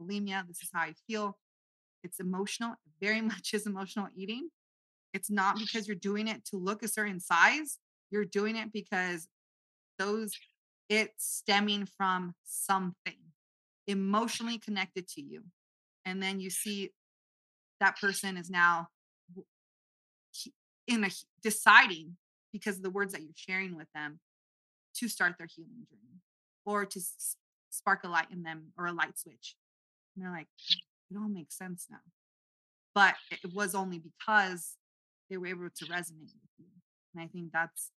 [0.00, 0.46] bulimia.
[0.46, 1.38] This is how I feel.
[2.02, 4.48] It's emotional, very much is emotional eating.
[5.16, 7.78] It's not because you're doing it to look a certain size.
[8.10, 9.28] You're doing it because
[9.98, 10.32] those
[10.88, 13.18] it's stemming from something
[13.88, 15.42] emotionally connected to you.
[16.04, 16.92] And then you see
[17.80, 18.88] that person is now
[20.86, 21.10] in a
[21.42, 22.16] deciding
[22.52, 24.20] because of the words that you're sharing with them
[24.94, 26.20] to start their healing journey
[26.64, 27.00] or to
[27.70, 29.56] spark a light in them or a light switch
[30.16, 30.48] and they're like,
[31.10, 31.98] it all makes sense now.
[32.94, 34.76] But it was only because
[35.30, 36.66] they were able to resonate with you.
[37.14, 37.90] And I think that's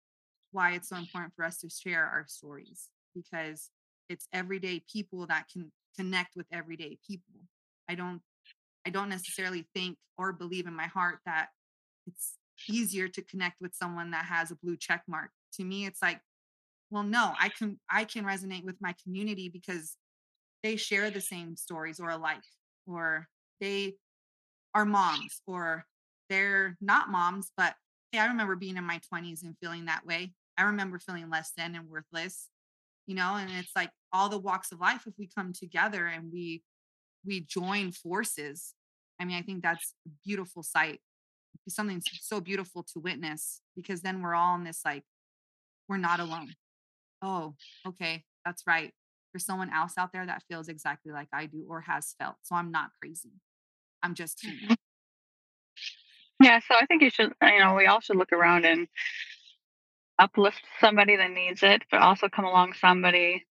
[0.51, 3.69] why it's so important for us to share our stories because
[4.09, 7.45] it's everyday people that can connect with everyday people.
[7.87, 8.21] I don't
[8.85, 11.49] I don't necessarily think or believe in my heart that
[12.07, 12.33] it's
[12.67, 15.29] easier to connect with someone that has a blue check mark.
[15.53, 16.21] To me it's like
[16.89, 19.97] well no, I can I can resonate with my community because
[20.63, 22.43] they share the same stories or alike,
[22.85, 23.27] or
[23.61, 23.95] they
[24.73, 25.85] are moms, or
[26.29, 27.75] they're not moms, but
[28.11, 30.33] hey, I remember being in my 20s and feeling that way.
[30.57, 32.49] I remember feeling less than and worthless,
[33.07, 36.31] you know, and it's like all the walks of life, if we come together and
[36.31, 36.63] we
[37.25, 38.73] we join forces,
[39.19, 41.01] I mean, I think that's a beautiful sight.
[41.67, 45.03] Something so beautiful to witness because then we're all in this like,
[45.87, 46.55] we're not alone.
[47.21, 47.55] Oh,
[47.85, 48.93] okay, that's right
[49.33, 52.35] there's someone else out there that feels exactly like I do or has felt.
[52.43, 53.33] So I'm not crazy.
[54.01, 54.57] I'm just mm-hmm.
[54.57, 54.77] human.
[56.41, 58.87] Yeah, so I think you should, you know, we all should look around and
[60.17, 63.45] uplift somebody that needs it, but also come along somebody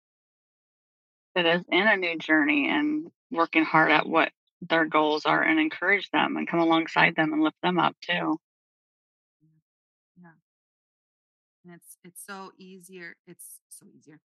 [1.34, 4.32] that is in a new journey and working hard at what
[4.62, 8.38] their goals are and encourage them and come alongside them and lift them up too.
[10.20, 10.30] Yeah.
[11.64, 13.14] And it's it's so easier.
[13.26, 14.20] It's so easier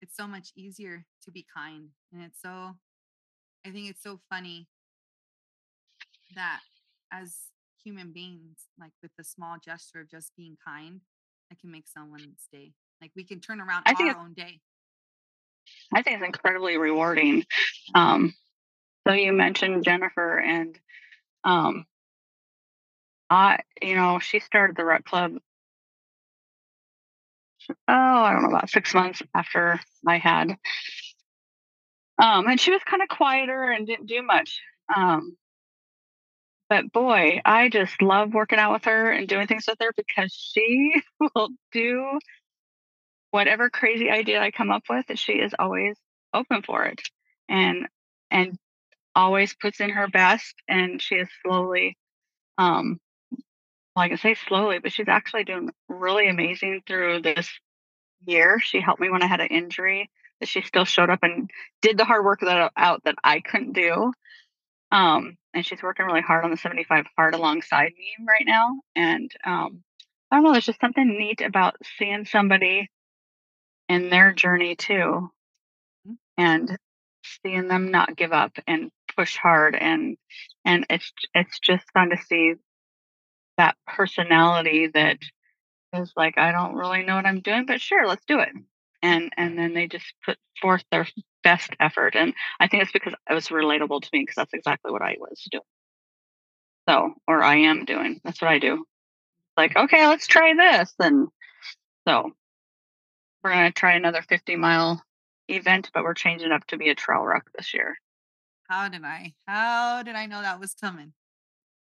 [0.00, 2.76] it's so much easier to be kind and it's so
[3.66, 4.68] i think it's so funny
[6.34, 6.60] that
[7.12, 7.36] as
[7.82, 11.00] human beings like with the small gesture of just being kind
[11.52, 14.60] i can make someone's day like we can turn around I our own day
[15.94, 17.44] i think it's incredibly rewarding
[17.94, 18.34] um
[19.06, 20.78] so you mentioned jennifer and
[21.44, 21.84] um
[23.30, 25.32] i you know she started the ruck club
[27.70, 30.56] oh, I don't know, about six months after I had.
[32.18, 34.60] Um, and she was kind of quieter and didn't do much.
[34.94, 35.36] Um,
[36.68, 40.32] but boy, I just love working out with her and doing things with her because
[40.32, 40.94] she
[41.34, 42.18] will do
[43.30, 45.06] whatever crazy idea I come up with.
[45.18, 45.96] She is always
[46.34, 47.00] open for it,
[47.48, 47.88] and
[48.30, 48.58] and
[49.14, 50.54] always puts in her best.
[50.68, 51.96] And she is slowly,
[52.58, 52.98] um,
[53.96, 57.50] like I say, slowly, but she's actually doing really amazing through this
[58.26, 58.60] year.
[58.60, 60.10] She helped me when I had an injury.
[60.40, 61.50] That she still showed up and
[61.82, 64.12] did the hard work that out that I couldn't do.
[64.90, 68.80] Um, and she's working really hard on the 75 hard alongside me right now.
[68.96, 69.82] And um,
[70.30, 72.90] I don't know, there's just something neat about seeing somebody
[73.88, 75.30] in their journey too,
[76.06, 76.16] mm.
[76.36, 76.76] and
[77.42, 80.16] seeing them not give up and push hard and
[80.64, 82.54] and it's it's just fun to see
[83.56, 85.18] that personality that
[85.94, 88.50] is like, I don't really know what I'm doing, but sure, let's do it.
[89.02, 91.06] And and then they just put forth their
[91.44, 94.90] best effort and i think it's because it was relatable to me because that's exactly
[94.90, 95.62] what i was doing.
[96.88, 98.84] So or i am doing that's what i do.
[99.56, 101.28] Like okay let's try this and
[102.06, 102.32] so
[103.42, 105.02] we're going to try another 50 mile
[105.48, 107.96] event but we're changing up to be a trail ruck this year.
[108.68, 111.12] How did i how did i know that was coming?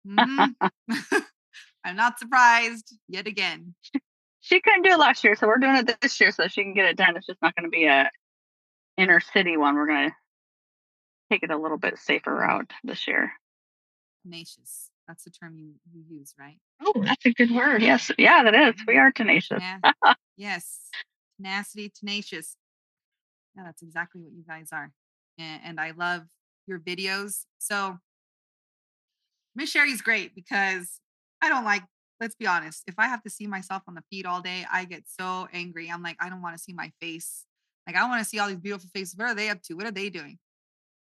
[0.08, 0.68] Mm-hmm.
[1.84, 3.76] i'm not surprised yet again
[4.48, 6.74] she couldn't do it last year, so we're doing it this year so she can
[6.74, 7.18] get it done.
[7.18, 8.10] It's just not going to be a
[8.98, 9.76] inner city one.
[9.76, 10.16] We're going to
[11.30, 13.34] take it a little bit safer route this year.
[14.24, 14.90] Tenacious.
[15.06, 16.58] That's the term you, you use, right?
[16.82, 17.82] Oh, that's a good word.
[17.82, 18.10] Yes.
[18.18, 18.76] Yeah, that is.
[18.88, 19.62] We are tenacious.
[19.62, 20.14] Yeah.
[20.38, 20.80] yes.
[21.38, 22.56] Tenacity, tenacious.
[23.56, 24.92] Yeah, that's exactly what you guys are.
[25.38, 26.24] And, and I love
[26.68, 27.44] your videos.
[27.58, 27.98] So
[29.56, 31.02] Miss Sheri's great because
[31.42, 31.84] I don't like
[32.20, 34.86] let's be honest, if I have to see myself on the feed all day, I
[34.86, 35.90] get so angry.
[35.90, 37.46] I'm like, I don't want to see my face.
[37.86, 39.16] Like, I want to see all these beautiful faces.
[39.16, 39.76] What are they up to?
[39.76, 40.40] What are they doing?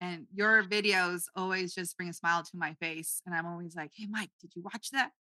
[0.01, 3.21] And your videos always just bring a smile to my face.
[3.25, 5.11] And I'm always like, hey, Mike, did you watch that?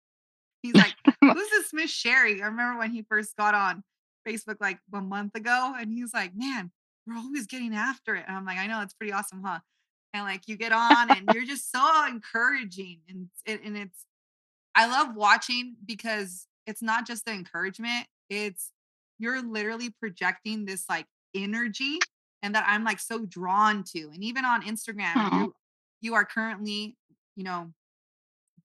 [0.63, 2.43] He's like, who's this Miss Sheri?
[2.43, 3.85] I remember when he first got on
[4.27, 5.75] Facebook like a month ago.
[5.79, 6.73] And he's like, man,
[7.07, 8.25] we're always getting after it.
[8.27, 9.61] And I'm like, I know, it's pretty awesome, huh?
[10.15, 13.01] And like you get on and you're just so encouraging.
[13.09, 14.05] And, and it's,
[14.75, 18.71] I love watching because it's not just the encouragement, it's
[19.19, 21.99] you're literally projecting this like energy
[22.43, 24.11] and that I'm like so drawn to.
[24.13, 25.55] And even on Instagram, you,
[26.01, 26.97] you are currently,
[27.37, 27.73] you know,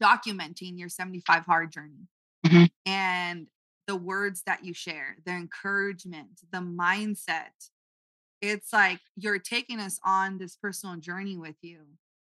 [0.01, 2.08] documenting your 75 hard journey.
[2.45, 2.66] Mm-hmm.
[2.86, 3.47] And
[3.88, 7.70] the words that you share, the encouragement, the mindset.
[8.41, 11.80] It's like you're taking us on this personal journey with you,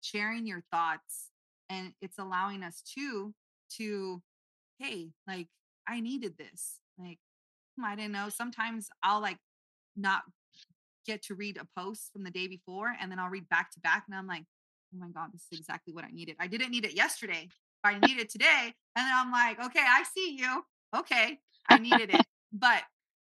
[0.00, 1.28] sharing your thoughts,
[1.68, 3.34] and it's allowing us to
[3.78, 4.22] to,
[4.78, 5.48] hey, like
[5.88, 6.78] I needed this.
[6.98, 7.18] Like,
[7.76, 8.28] hmm, I didn't know.
[8.28, 9.38] Sometimes I'll like
[9.96, 10.22] not
[11.06, 13.80] get to read a post from the day before and then I'll read back to
[13.80, 14.44] back and I'm like,
[14.94, 16.36] oh my God, this is exactly what I needed.
[16.38, 17.48] I didn't need it yesterday,
[17.82, 18.74] but I need it today.
[18.96, 20.64] And then I'm like, okay, I see you.
[20.96, 22.24] Okay, I needed it.
[22.54, 22.82] But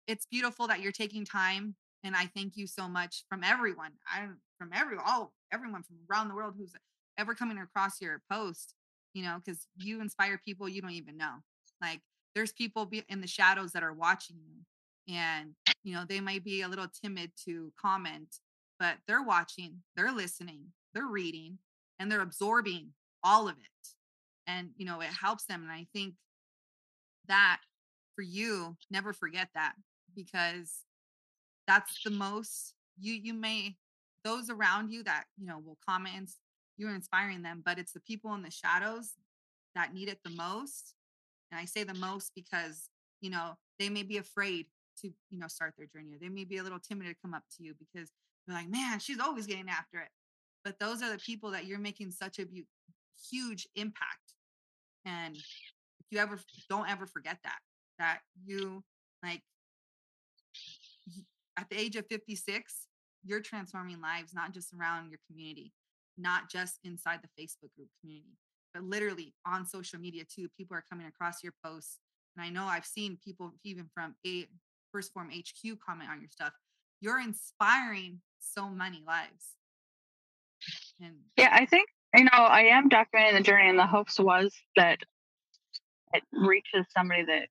[0.06, 1.74] it's beautiful that you're taking time.
[2.04, 3.90] And I thank you so much from everyone.
[4.08, 6.74] I from every all everyone from around the world who's
[7.18, 8.74] ever coming across your post
[9.16, 11.36] you know, because you inspire people you don't even know.
[11.80, 12.02] Like
[12.34, 15.54] there's people in the shadows that are watching you, and
[15.84, 18.36] you know they might be a little timid to comment,
[18.78, 21.56] but they're watching, they're listening, they're reading,
[21.98, 22.90] and they're absorbing
[23.24, 23.88] all of it,
[24.46, 25.62] and you know it helps them.
[25.62, 26.12] And I think
[27.26, 27.60] that
[28.14, 29.72] for you, never forget that
[30.14, 30.82] because
[31.66, 33.76] that's the most you you may
[34.24, 36.32] those around you that you know will comment
[36.76, 39.14] you're inspiring them, but it's the people in the shadows
[39.74, 40.94] that need it the most.
[41.50, 42.88] And I say the most because,
[43.20, 44.66] you know, they may be afraid
[45.00, 46.16] to, you know, start their journey.
[46.20, 48.10] They may be a little timid to come up to you because
[48.46, 50.08] they're like, man, she's always getting after it.
[50.64, 52.64] But those are the people that you're making such a bu-
[53.30, 54.34] huge impact.
[55.04, 57.58] And if you ever don't ever forget that,
[57.98, 58.82] that you
[59.22, 59.42] like
[61.56, 62.86] at the age of 56,
[63.24, 65.72] you're transforming lives, not just around your community,
[66.18, 68.36] not just inside the Facebook group community,
[68.72, 70.48] but literally on social media too.
[70.56, 71.98] People are coming across your posts.
[72.36, 74.46] And I know I've seen people even from a
[74.94, 76.52] 1st Phorm HQ comment on your stuff.
[77.00, 79.54] You're inspiring so many lives.
[81.00, 84.54] And yeah, I think you know, I am documenting the journey and the hopes was
[84.76, 84.98] that
[86.14, 87.48] it reaches somebody that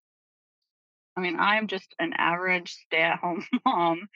[1.18, 4.10] I mean, I'm just an average stay-at-home mom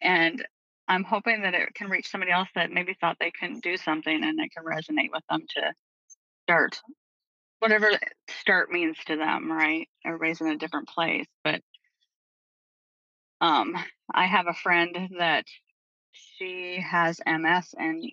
[0.00, 0.44] and
[0.88, 4.22] I'm hoping that it can reach somebody else that maybe thought they couldn't do something
[4.22, 5.72] and it can resonate with them to
[6.44, 6.80] start
[7.60, 7.90] whatever
[8.40, 9.88] start means to them, right?
[10.04, 11.26] Everybody's in a different place.
[11.42, 11.62] But
[13.40, 13.74] um
[14.12, 15.46] I have a friend that
[16.12, 18.04] she has MS and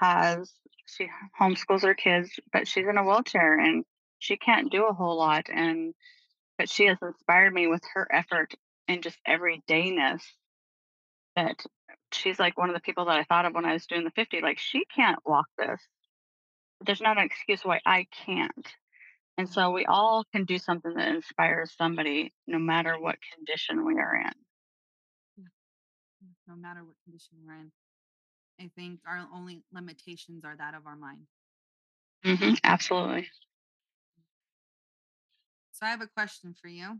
[0.00, 0.52] has
[0.86, 1.08] she
[1.40, 3.84] homeschools her kids, but she's in a wheelchair and
[4.18, 5.94] she can't do a whole lot and
[6.58, 8.52] but she has inspired me with her effort
[8.88, 10.20] and just everydayness
[12.12, 14.10] she's like one of the people that I thought of when I was doing the
[14.10, 14.40] 50.
[14.40, 15.80] Like, she can't walk this.
[16.84, 18.66] There's not an excuse why I can't.
[19.38, 23.94] And so we all can do something that inspires somebody no matter what condition we
[23.94, 24.32] are in.
[26.46, 27.72] No matter what condition we're in.
[28.60, 31.20] I think our only limitations are that of our mind.
[32.24, 33.28] Mm-hmm, absolutely.
[35.72, 36.98] So I have a question for you.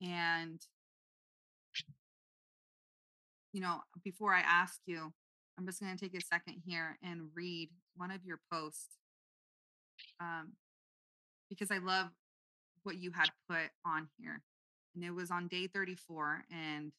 [0.00, 0.60] And
[3.52, 5.12] you know, before I ask you,
[5.58, 8.98] I'm just going to take a second here and read one of your posts
[10.20, 10.52] um,
[11.48, 12.08] because I love
[12.82, 14.42] what you had put on here.
[14.94, 16.92] and it was on day 34 and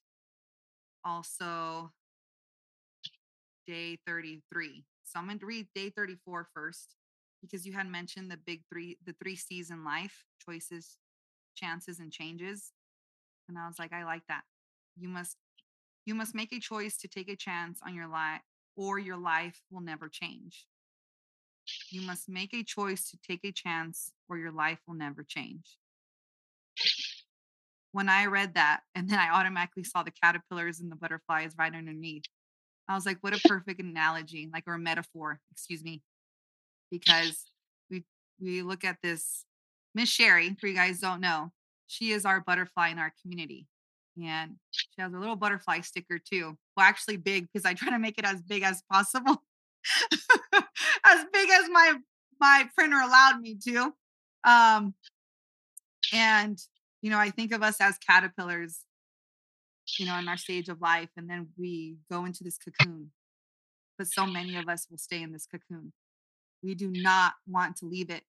[1.04, 1.92] also
[3.66, 4.84] day 33.
[5.04, 6.96] So I'm going to read day 34 first
[7.42, 10.98] because you had mentioned the big three, the three C's in life choices,
[11.56, 12.72] chances, and changes.
[13.48, 14.44] And I was like, I like that.
[14.98, 15.38] You must
[16.06, 18.42] you must make a choice to take a chance on your life
[18.76, 20.66] or your life will never change.
[21.92, 25.78] You must make a choice to take a chance or your life will never change.
[27.92, 31.74] When I read that, and then I automatically saw the caterpillars and the butterflies right
[31.74, 32.24] underneath,
[32.88, 36.02] I was like, what a perfect analogy, like or a metaphor, excuse me.
[36.90, 37.52] Because
[37.90, 38.04] we
[38.40, 39.46] we look at this
[39.94, 41.52] Miss Sheri, for you guys don't know,
[41.88, 43.68] she is our butterfly in our community.
[44.26, 46.58] And she has a little butterfly sticker too.
[46.76, 49.44] Well, actually big because I try to make it as big as possible.
[51.06, 51.96] as big as my
[52.40, 53.94] my printer allowed me to.
[54.46, 54.94] Um
[56.14, 56.58] and
[57.02, 58.82] you know, I think of us as caterpillars,
[59.98, 63.12] you know, in our stage of life, and then we go into this cocoon.
[63.98, 65.94] But so many of us will stay in this cocoon.
[66.62, 68.24] We do not want to leave it.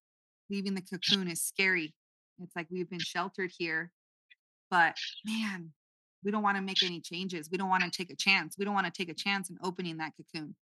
[0.49, 1.95] Leaving the cocoon is scary.
[2.43, 3.93] It's like we've been sheltered here,
[4.70, 5.72] but man,
[6.25, 7.49] we don't want to make any changes.
[7.51, 8.57] We don't want to take a chance.
[8.59, 10.55] We don't want to take a chance in opening that cocoon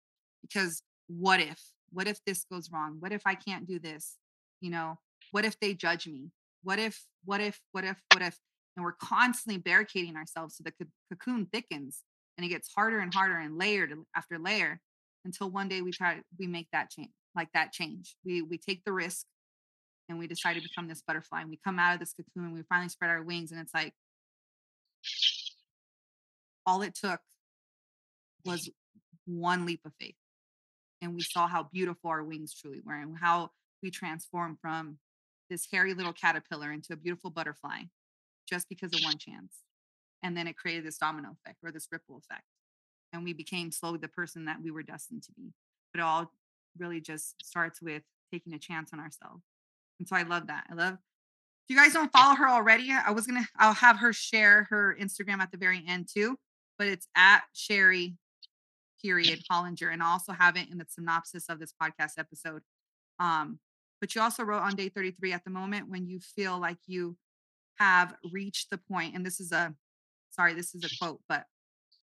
[0.42, 1.62] because what if?
[1.92, 2.98] What if this goes wrong?
[3.00, 4.18] What if I can't do this?
[4.62, 5.00] You know,
[5.32, 6.32] what if they judge me?
[6.64, 8.38] What if, what if, what if, what if?
[8.76, 10.74] And we're constantly barricading ourselves so the
[11.10, 12.04] cocoon thickens
[12.38, 14.80] and it gets harder and harder and layered after layer
[15.26, 18.84] until one day we try we make that change like that change we we take
[18.86, 19.26] the risk
[20.10, 22.54] and we decide to become this butterfly and we come out of this cocoon and
[22.54, 23.94] we finally spread our wings and it's like
[26.68, 27.22] all it took
[28.46, 28.70] was
[29.26, 30.16] one leap of faith
[31.02, 33.52] and we saw how beautiful our wings truly were and how
[33.82, 34.98] we transformed from
[35.50, 37.84] this hairy little caterpillar into a beautiful butterfly
[38.48, 39.60] just because of one chance.
[40.24, 42.44] And then it created this domino effect or this ripple effect.
[43.14, 45.54] And we became slowly the person that we were destined to be.
[45.94, 46.32] But it all
[46.78, 49.44] really just starts with taking a chance on ourselves.
[50.00, 50.66] And so I love that.
[50.70, 54.14] I love if you guys don't follow her already, I was gonna I'll have her
[54.14, 56.38] share her Instagram at the very end too.
[56.78, 58.16] But it's at Sheri
[59.02, 59.92] period Hollinger.
[59.92, 62.62] And I also have it in the synopsis of this podcast episode.
[63.20, 63.60] Um,
[64.00, 67.18] but you also wrote on day 33 at the moment when you feel like you
[67.80, 69.74] have reached the point, and this is a
[70.32, 71.46] sorry, this is a quote, but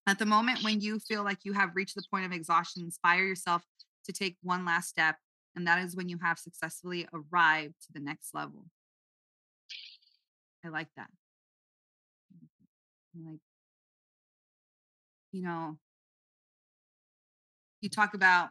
[0.07, 3.25] at the moment when you feel like you have reached the point of exhaustion, inspire
[3.25, 3.63] yourself
[4.05, 5.17] to take one last step.
[5.57, 8.67] And that is when you have successfully arrived to the next level.
[10.65, 11.09] I like that.
[13.15, 13.39] Like,
[15.35, 15.77] you know,
[17.81, 17.95] you mm.
[17.95, 18.51] talk about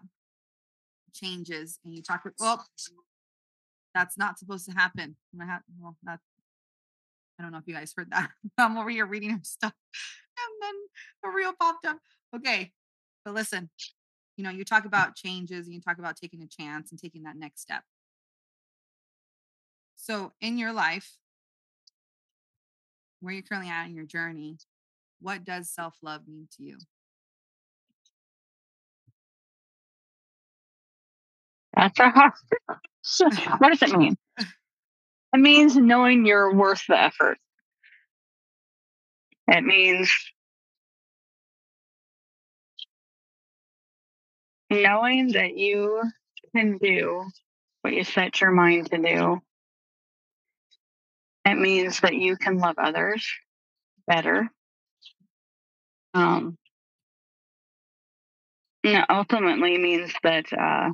[1.13, 2.65] changes and you talk about, well,
[3.95, 5.15] that's not supposed to happen.
[5.33, 6.19] well, that
[7.39, 8.29] I don't know if you guys heard that.
[8.57, 11.99] I'm over here reading her stuff, and then a reel popped up.
[12.35, 12.73] Okay,
[13.23, 13.69] but listen,
[14.35, 14.87] you know, you talk mm.
[14.87, 17.83] about changes and you talk about taking a chance and taking that next step.
[19.95, 21.13] So, in your life,
[23.21, 24.57] where you're currently at in your journey,
[25.23, 26.77] what does self love mean to you?
[31.75, 32.33] That's a hard.
[33.57, 34.17] what does it mean?
[34.37, 37.37] It means knowing you're worth the effort.
[39.47, 40.13] It means
[44.69, 46.03] knowing that you
[46.55, 47.25] can do
[47.81, 49.41] what you set your mind to do.
[51.45, 53.27] It means that you can love others
[54.07, 54.49] better.
[56.13, 56.57] Um,
[58.83, 60.89] and ultimately means that uh,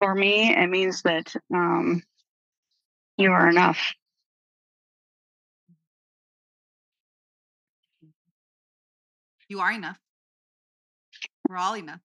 [0.00, 2.02] for me, it means that um,
[3.16, 3.94] you are enough.
[9.48, 9.98] You are enough.
[11.48, 12.00] We're all enough.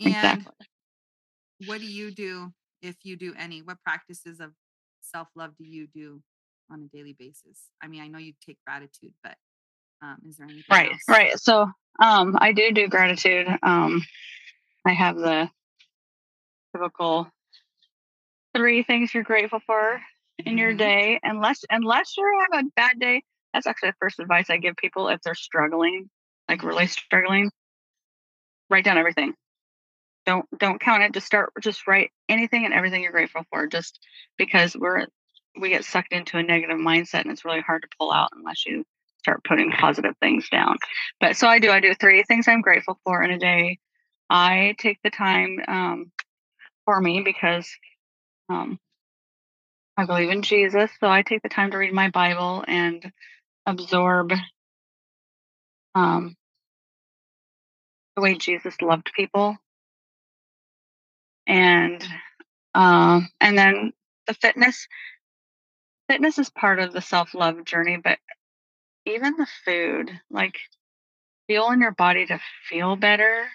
[0.00, 0.52] And exactly.
[1.66, 3.60] what do you do if you do any?
[3.62, 4.52] What practices of
[5.00, 6.22] self love do you do
[6.72, 7.58] on a daily basis?
[7.82, 9.36] I mean, I know you take gratitude, but
[10.02, 10.64] um, is there anything?
[10.70, 11.02] Right, else?
[11.08, 11.38] right.
[11.38, 11.70] So
[12.00, 13.46] um, I do do gratitude.
[13.62, 14.02] Um,
[14.86, 15.48] I have the
[16.74, 17.30] typical
[18.54, 20.00] three things you're grateful for
[20.38, 20.78] in your mm-hmm.
[20.78, 21.20] day.
[21.22, 25.08] Unless unless you're have a bad day, that's actually the first advice I give people
[25.08, 26.08] if they're struggling,
[26.48, 27.50] like really struggling.
[28.70, 29.34] Write down everything.
[30.24, 31.12] Don't don't count it.
[31.12, 31.52] Just start.
[31.60, 33.66] Just write anything and everything you're grateful for.
[33.66, 33.98] Just
[34.38, 35.06] because we're
[35.58, 38.64] we get sucked into a negative mindset and it's really hard to pull out unless
[38.66, 38.84] you
[39.18, 40.76] start putting positive things down.
[41.20, 41.70] But so I do.
[41.70, 43.78] I do three things I'm grateful for in a day.
[44.30, 46.12] I take the time um,
[46.84, 47.68] for me because
[48.48, 48.78] um,
[49.96, 53.12] I believe in Jesus, so I take the time to read my Bible and
[53.66, 54.32] absorb
[55.94, 56.34] um,
[58.16, 59.56] the way Jesus loved people,
[61.46, 62.02] and
[62.74, 63.92] um, and then
[64.26, 64.88] the fitness.
[66.12, 68.18] Fitness is part of the self love journey, but
[69.06, 70.58] even the food, like
[71.46, 72.38] fueling your body to
[72.68, 73.46] feel better,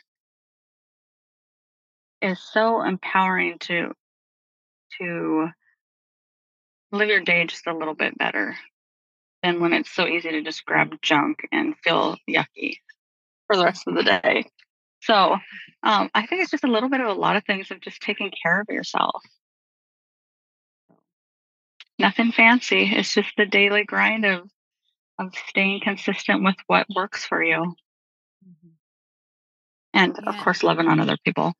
[2.19, 3.93] is so empowering to
[4.99, 5.49] to
[6.91, 8.57] live your day just a little bit better
[9.43, 12.79] than when it's so easy to just grab junk and feel yucky
[13.45, 14.45] for the rest of the day.
[15.03, 15.37] So
[15.83, 18.01] um, I think it's just a little bit of a lot of things of just
[18.01, 19.21] taking care of yourself.
[21.99, 22.89] Nothing fancy.
[22.93, 24.49] It's just the daily grind of
[25.19, 27.75] of staying consistent with what works for you.
[28.47, 28.69] Mm-hmm.
[29.93, 30.29] And yeah.
[30.29, 31.53] of course loving on other people.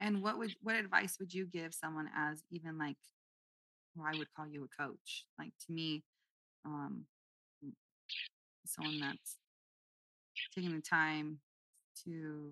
[0.00, 2.96] And what would what advice would you give someone as even like
[3.94, 5.26] well, I would call you a coach.
[5.38, 6.02] Like to me,
[6.64, 7.04] um
[8.64, 9.36] someone that's
[10.54, 11.38] taking the time
[12.04, 12.50] to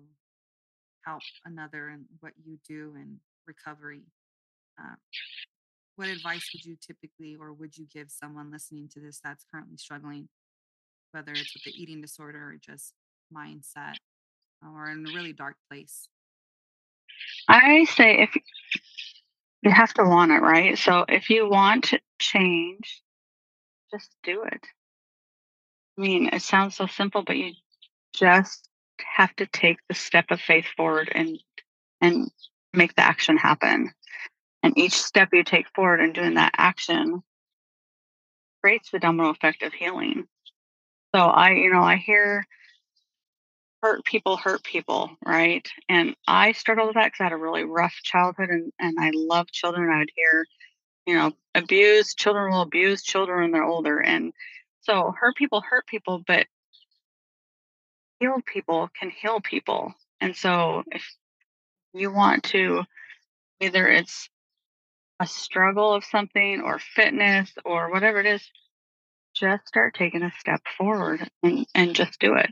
[1.05, 4.03] help another and what you do in recovery.
[4.79, 4.95] Uh,
[6.01, 9.77] what advice would you typically or would you give someone listening to this that's currently
[9.77, 10.27] struggling,
[11.11, 12.93] whether it's with the eating disorder or just
[13.31, 13.97] mindset
[14.63, 16.07] or in a really dark place?
[17.47, 18.35] I say if
[19.61, 20.75] you have to want it, right?
[20.75, 23.03] So if you want change,
[23.93, 24.65] just do it.
[25.99, 27.53] I mean, it sounds so simple, but you
[28.15, 28.67] just
[29.05, 31.37] have to take the step of faith forward and
[32.01, 32.31] and
[32.73, 33.91] make the action happen.
[34.63, 37.23] And each step you take forward in doing that action
[38.61, 40.27] creates the domino effect of healing.
[41.15, 42.45] So I, you know, I hear
[43.81, 45.67] hurt people hurt people, right?
[45.89, 49.11] And I struggled with that because I had a really rough childhood and, and I
[49.13, 49.89] love children.
[49.89, 50.45] I would hear,
[51.07, 53.99] you know, abuse, children will abuse children when they're older.
[53.99, 54.33] And
[54.81, 56.45] so hurt people hurt people, but
[58.19, 59.93] healed people can heal people.
[60.19, 61.03] And so if
[61.93, 62.83] you want to,
[63.59, 64.29] either it's
[65.21, 68.41] a struggle of something or fitness or whatever it is,
[69.35, 72.49] just start taking a step forward and, and just do it.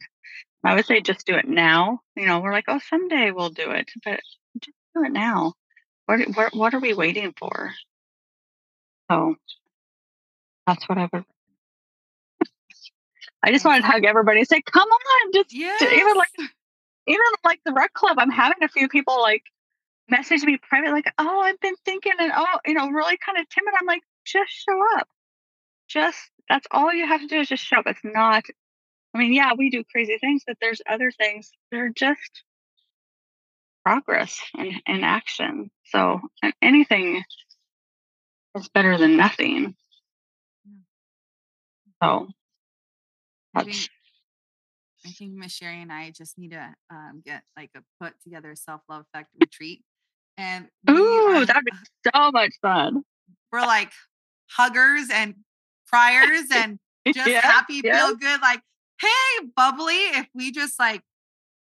[0.64, 2.02] I would say just do it now.
[2.16, 4.20] You know, we're like, oh, someday we'll do it, but
[4.62, 5.54] just do it now.
[6.06, 7.72] What what what are we waiting for?
[9.10, 9.36] So
[10.68, 11.26] that's what I would.
[13.42, 15.82] I just wanted to hug everybody and say, "Come on, just yes.
[15.82, 16.52] even like
[17.08, 18.18] even like the ruck club.
[18.20, 19.44] I'm having a few people like
[20.10, 23.48] message me private, like, "Oh, I've been thinking," and oh, you know, really kind of
[23.50, 23.74] timid.
[23.80, 25.08] I'm like, just show up.
[25.88, 27.88] Just that's all you have to do is just show up.
[27.88, 28.44] It's not
[29.14, 32.44] I mean, yeah, we do crazy things, but there's other things They're just
[33.84, 35.72] progress and, and action.
[35.86, 36.22] So
[36.62, 37.24] anything
[38.56, 39.76] is better than nothing.
[42.04, 42.28] So
[43.56, 43.90] I think,
[45.06, 48.56] I think Miss Sheri and I just need to um, get like a put together
[48.56, 49.84] self love effect retreat.
[50.40, 51.72] And ooh, that'd be
[52.16, 53.04] so much fun.
[53.52, 53.92] We're like
[54.50, 55.36] huggers and
[55.92, 56.80] criers and
[57.14, 58.08] just yeah, happy, yeah.
[58.08, 58.42] feel good.
[58.42, 58.62] Like
[59.02, 59.96] hey, bubbly.
[59.96, 61.02] If we just like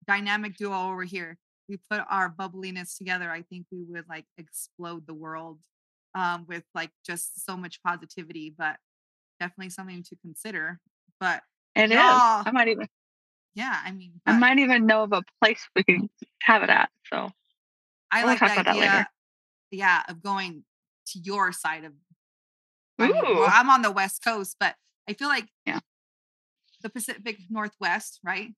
[0.07, 1.37] dynamic duo over here,
[1.69, 5.59] we put our bubbliness together, I think we would like explode the world
[6.15, 8.55] um, with like just so much positivity.
[8.57, 8.77] But
[9.41, 10.79] definitely something to consider.
[11.19, 11.43] But
[11.75, 11.99] it is.
[11.99, 12.87] I might even.
[13.55, 16.09] Yeah, I mean, I might even know of a place we can
[16.43, 16.91] have it at.
[17.13, 17.31] So
[18.11, 19.09] I we'll like the idea.
[19.71, 20.65] Yeah, of going
[21.09, 21.93] to your side of.
[23.01, 23.05] Ooh.
[23.05, 24.75] I mean, well, I'm on the West Coast, but
[25.09, 25.81] I feel like yeah
[26.83, 28.53] the Pacific Northwest, right?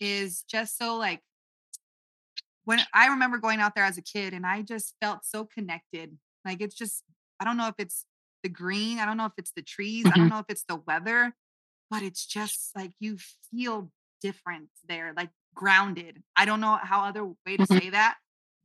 [0.00, 1.20] Is just so like
[2.64, 6.18] when I remember going out there as a kid and I just felt so connected.
[6.44, 7.04] Like it's just,
[7.40, 8.04] I don't know if it's
[8.42, 10.08] the green, I don't know if it's the trees, mm-hmm.
[10.08, 10.34] I don't mm-hmm.
[10.34, 11.34] know if it's the weather,
[11.90, 13.18] but it's just like you
[13.50, 16.22] feel different there, like grounded.
[16.34, 17.78] I don't know how other way to mm-hmm.
[17.78, 18.16] say that,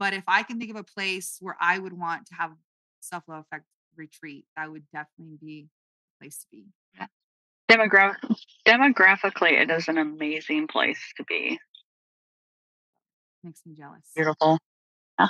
[0.02, 2.53] but if I can think of a place where I would want to have
[3.02, 3.65] self love effect
[3.95, 6.65] retreat, that would definitely be a place to be.
[7.69, 8.15] Demogra-
[8.68, 11.60] demographically, it is an amazing place to be.
[13.44, 14.02] Makes me jealous.
[14.15, 14.57] Beautiful.
[15.19, 15.30] I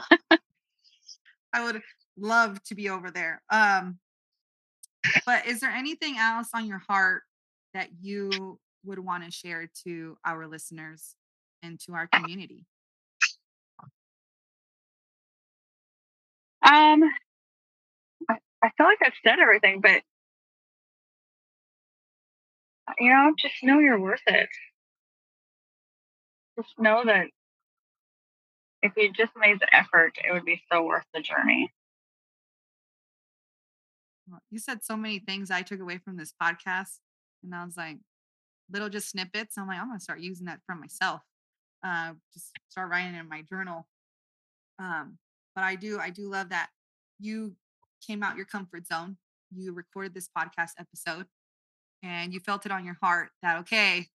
[1.66, 1.82] would
[2.18, 3.42] love to be over there.
[3.52, 4.00] Um,
[5.26, 7.24] but is there anything else on your heart
[7.74, 11.16] that you would want to share to our listeners
[11.62, 12.66] and to our community?
[16.72, 17.04] Um,
[18.30, 20.02] I, I feel like I've said everything, but
[22.98, 24.48] you know, just know you're worth it.
[26.58, 27.28] Just know that
[28.82, 31.72] if you just made the effort, it would be so worth the journey.
[34.50, 37.00] you said so many things I took away from this podcast,
[37.44, 37.98] and I was like,
[38.72, 39.58] little just snippets.
[39.58, 41.22] I'm like, I'm gonna start using that for myself.
[41.84, 43.88] Uh, just start writing in my journal.
[44.80, 45.18] Um,
[45.56, 46.70] but I do, I do love that
[47.20, 47.56] you
[48.06, 49.18] came out your comfort zone.
[49.54, 51.26] You recorded this podcast episode,
[52.04, 54.08] and you felt it on your heart that okay,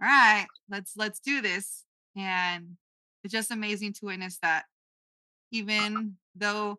[0.00, 1.84] all right, let's let's do this.
[2.16, 2.76] And
[3.24, 4.64] it's just amazing to witness that, uh-huh.
[5.52, 6.78] even though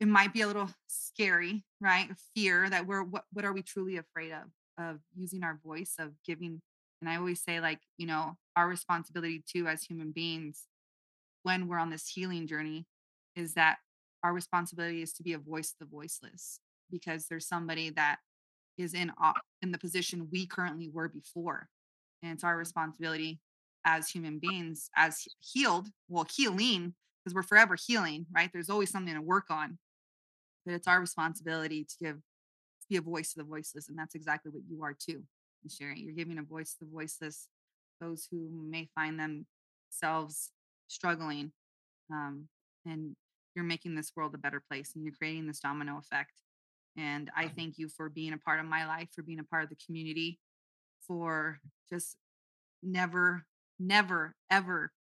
[0.00, 2.08] it might be a little scary, right?
[2.34, 4.44] Fear that we're what what are we truly afraid of?
[4.78, 6.60] Of using our voice, of giving.
[7.02, 10.64] And I always say, like, you know, our responsibility too as human beings
[11.46, 12.84] when we're on this healing journey
[13.36, 13.76] is that
[14.24, 16.58] our responsibility is to be a voice to the voiceless
[16.90, 18.16] because there's somebody that
[18.76, 19.12] is in
[19.62, 21.68] in the position we currently were before.
[22.20, 22.58] And it's our mm-hmm.
[22.58, 23.38] responsibility
[23.84, 28.50] as human beings as healed well healing because we're forever healing right?
[28.52, 29.78] There's always something to work on.
[30.64, 34.16] But it's our responsibility to give to be a voice to the voiceless and that's
[34.16, 35.22] exactly what you are too
[35.68, 37.48] sharing you're giving a voice to the voiceless
[38.00, 40.52] those who may find themselves
[40.88, 41.52] struggling
[42.12, 42.48] um,
[42.84, 43.16] and
[43.54, 46.32] you're making this world a better place and you're creating this domino effect
[46.96, 49.64] and i thank you for being a part of my life for being a part
[49.64, 50.38] of the community
[51.06, 51.58] for
[51.90, 52.16] just
[52.82, 53.44] never
[53.78, 54.92] never ever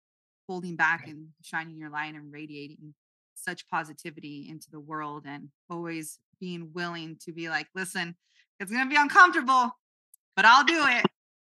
[0.49, 2.95] holding back and shining your light and radiating
[3.35, 8.15] such positivity into the world and always being willing to be like, listen,
[8.61, 9.71] it's going to be uncomfortable,
[10.37, 11.07] but I'll do it.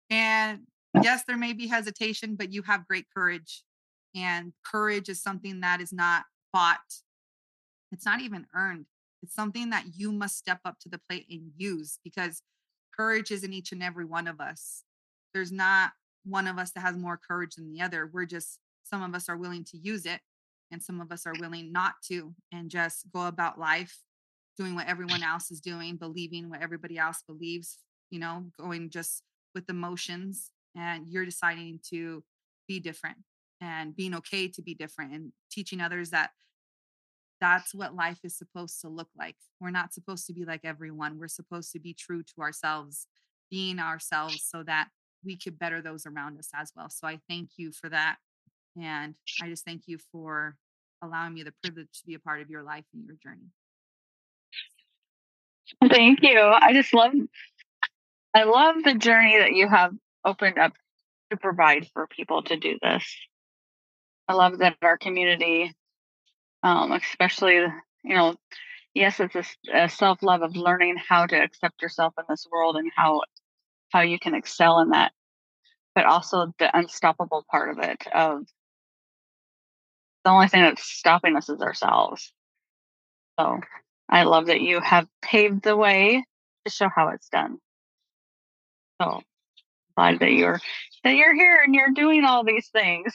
[0.10, 0.62] And
[1.02, 3.64] yes, there may be hesitation, but you have great courage.
[4.16, 6.80] And courage is something that is not bought,
[7.92, 8.86] it's not even earned.
[9.22, 12.42] It's something that you must step up to the plate and use because
[12.96, 14.84] courage is in each and every one of us.
[15.34, 15.92] There's not
[16.26, 18.10] one of us that has more courage than the other.
[18.12, 20.20] We're just, some of us are willing to use it
[20.74, 24.00] and some of us are willing not to and just go about life
[24.58, 27.78] doing what everyone else is doing believing what everybody else believes
[28.10, 29.24] you know going just
[29.56, 32.24] with emotions and you're deciding to
[32.68, 33.18] be different
[33.64, 36.32] and being okay to be different and teaching others that
[37.40, 41.18] that's what life is supposed to look like we're not supposed to be like everyone
[41.18, 43.08] we're supposed to be true to ourselves
[43.50, 44.90] being ourselves so that
[45.26, 48.18] we could better those around us as well so i thank you for that
[48.76, 50.56] and I just thank you for
[51.02, 53.52] allowing me the privilege to be a part of your life and your journey.
[55.90, 56.40] Thank you.
[56.40, 57.14] I just love
[58.36, 59.94] I love the journey that you have
[60.26, 60.74] opened up
[61.30, 63.04] to provide for people to do this.
[64.28, 65.74] I love that our community,
[66.64, 68.36] um, especially, you know,
[68.94, 69.44] yes, it's a,
[69.74, 73.22] a self love of learning how to accept yourself in this world and how
[73.90, 75.12] how you can excel in that,
[75.96, 78.46] but also the unstoppable part of it of
[80.24, 82.32] the only thing that's stopping us is ourselves.
[83.40, 83.60] So
[84.10, 86.24] I love that you have paved the way
[86.66, 87.58] to show how it's done.
[89.02, 89.22] So
[89.98, 90.60] glad that you're
[91.04, 93.14] that you're here and you're doing all these things.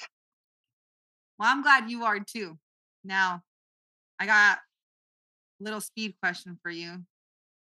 [1.39, 2.59] Well, I'm glad you are too.
[3.05, 3.43] Now,
[4.19, 4.59] I got
[5.60, 7.05] a little speed question for you.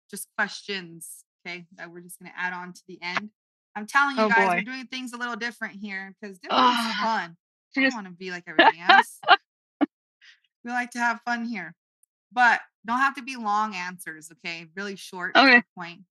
[0.09, 3.29] Just questions, okay, that we're just gonna add on to the end.
[3.75, 4.55] I'm telling you oh, guys, boy.
[4.55, 7.37] we're doing things a little different here because this is fun.
[7.77, 9.19] I don't want to be like everything else.
[10.65, 11.73] we like to have fun here,
[12.33, 14.31] but don't have to be long answers.
[14.31, 15.37] Okay, really short.
[15.37, 15.63] Okay.
[15.77, 16.01] Point.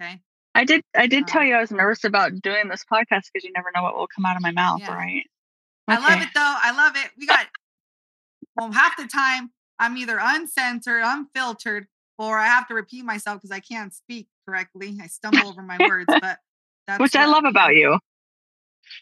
[0.00, 0.20] Okay.
[0.54, 0.82] I did.
[0.96, 3.70] I did um, tell you I was nervous about doing this podcast because you never
[3.74, 4.94] know what will come out of my mouth, yeah.
[4.94, 5.24] right?
[5.90, 6.40] I love it though.
[6.40, 7.10] I love it.
[7.18, 7.46] We got
[8.56, 11.86] well half the time I'm either uncensored, unfiltered,
[12.18, 14.98] or I have to repeat myself because I can't speak correctly.
[15.02, 16.38] I stumble over my words, but
[16.86, 17.98] that's which I love about you.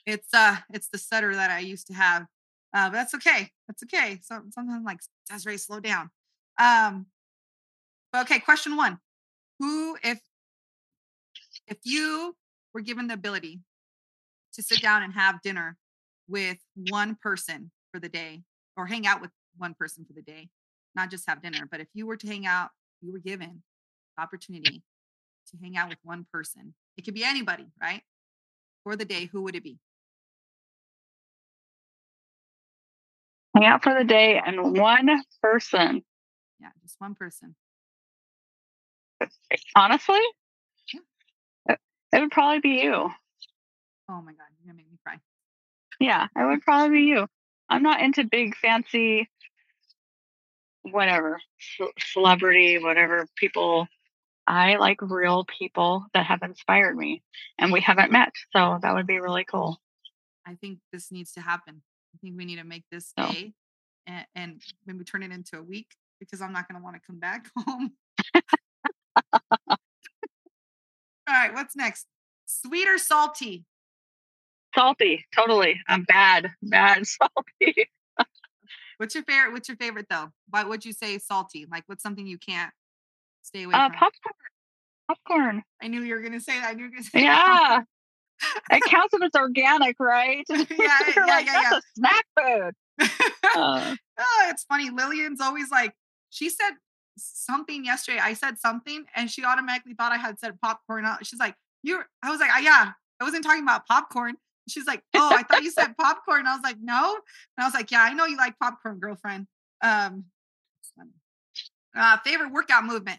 [0.06, 2.26] It's uh it's the stutter that I used to have.
[2.74, 3.50] Uh, but that's okay.
[3.66, 4.20] That's okay.
[4.22, 6.10] So sometimes like Desiree, slow down.
[6.58, 7.06] Um
[8.14, 8.98] okay, question one.
[9.58, 10.20] Who if
[11.66, 12.36] if you
[12.72, 13.60] were given the ability
[14.54, 15.76] to sit down and have dinner
[16.28, 18.42] with one person for the day
[18.76, 20.48] or hang out with one person for the day,
[20.94, 23.62] not just have dinner, but if you were to hang out, you were given
[24.18, 24.82] opportunity
[25.50, 26.74] to hang out with one person.
[26.96, 28.02] It could be anybody, right?
[28.84, 29.78] For the day, who would it be?
[33.58, 35.08] hang out for the day and one
[35.42, 36.02] person.
[36.60, 37.54] Yeah, just one person.
[39.74, 40.20] Honestly,
[40.94, 41.74] yeah.
[42.12, 43.10] it would probably be you.
[44.10, 44.97] Oh my God, you're to make me.
[46.00, 47.26] Yeah, I would probably be you.
[47.68, 49.28] I'm not into big, fancy,
[50.82, 51.40] whatever,
[51.98, 53.86] celebrity, whatever people.
[54.46, 57.22] I like real people that have inspired me
[57.58, 58.32] and we haven't met.
[58.54, 59.80] So that would be really cool.
[60.46, 61.82] I think this needs to happen.
[62.14, 63.52] I think we need to make this day
[64.06, 65.88] and, and maybe turn it into a week
[66.18, 67.92] because I'm not going to want to come back home.
[71.28, 72.06] All right, what's next?
[72.46, 73.66] Sweet or salty?
[74.78, 75.80] Salty, totally.
[75.88, 77.88] I'm bad, bad salty.
[78.98, 79.52] what's your favorite?
[79.52, 80.30] What's your favorite though?
[80.50, 81.66] Why would you say salty?
[81.68, 82.70] Like, what's something you can't
[83.42, 83.98] stay away uh, from?
[83.98, 84.34] Popcorn.
[85.08, 85.62] Popcorn.
[85.82, 86.68] I knew you were gonna say that.
[86.68, 87.80] I knew you were gonna say yeah.
[88.70, 90.44] it counts if it's organic, right?
[90.48, 91.78] yeah, yeah, like, yeah, That's yeah.
[91.78, 92.74] a snack food.
[93.56, 94.90] Uh, oh, it's funny.
[94.90, 95.92] Lillian's always like,
[96.30, 96.74] she said
[97.16, 98.20] something yesterday.
[98.22, 101.04] I said something, and she automatically thought I had said popcorn.
[101.24, 104.36] She's like, "You're." I was like, "Ah, "Yeah, I wasn't talking about popcorn."
[104.70, 107.74] She's like, "Oh, I thought you said popcorn." I was like, "No," and I was
[107.74, 109.46] like, "Yeah, I know you like popcorn, girlfriend."
[109.82, 110.24] Um.
[111.96, 113.18] Uh, favorite workout movement?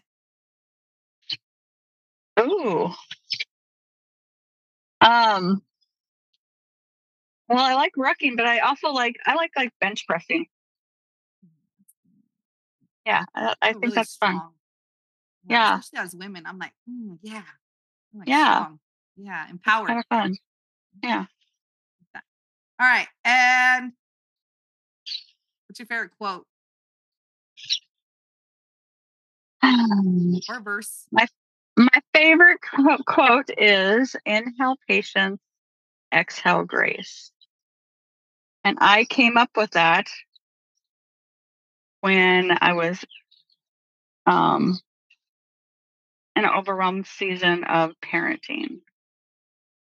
[2.40, 2.90] ooh.
[5.00, 5.62] Um.
[7.48, 10.46] Well, I like rucking, but I also like I like like bench pressing.
[13.04, 14.36] Yeah, I, I think that's fun.
[14.36, 14.52] strong.
[15.48, 15.78] Yeah.
[15.78, 17.42] especially as women, I'm like, mm, yeah,
[18.12, 18.54] I'm like Yeah.
[18.54, 18.78] strong.
[19.16, 19.88] yeah, empowered.
[19.88, 20.36] Kind of fun.
[21.02, 21.24] Yeah.
[22.80, 23.92] All right, and
[25.68, 26.46] what's your favorite quote
[29.62, 31.06] or verse?
[31.12, 31.26] My
[31.76, 32.60] my favorite
[33.06, 35.42] quote is inhale patience,
[36.10, 37.30] exhale grace.
[38.64, 40.06] And I came up with that
[42.00, 43.04] when I was
[44.24, 44.78] um,
[46.34, 48.80] in an overwhelmed season of parenting.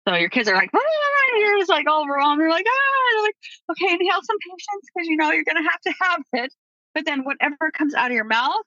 [0.07, 2.39] So your kids are like, "Ah," you're just like overwhelmed.
[2.39, 3.35] You're like, ah, you're like,
[3.71, 6.53] okay, inhale some patience because you know you're gonna have to have it.
[6.93, 8.65] But then whatever comes out of your mouth,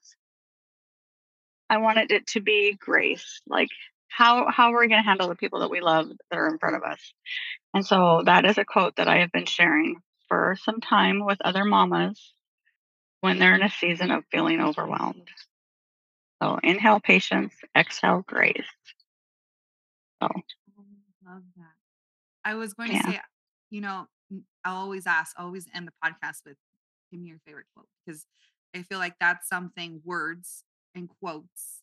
[1.69, 3.41] I wanted it to be grace.
[3.47, 3.69] Like
[4.07, 6.75] how how are we gonna handle the people that we love that are in front
[6.75, 7.13] of us?
[7.73, 9.95] And so that is a quote that I have been sharing
[10.27, 12.33] for some time with other mamas
[13.21, 15.27] when they're in a season of feeling overwhelmed.
[16.43, 18.67] So inhale patience, exhale grace.
[20.21, 20.29] So
[21.31, 21.75] love that.
[22.43, 23.19] I was going to say,
[23.69, 24.07] you know,
[24.65, 26.57] I always ask, I always end the podcast with,
[27.11, 28.25] give me your favorite quote because
[28.75, 30.63] I feel like that's something words
[30.95, 31.81] and quotes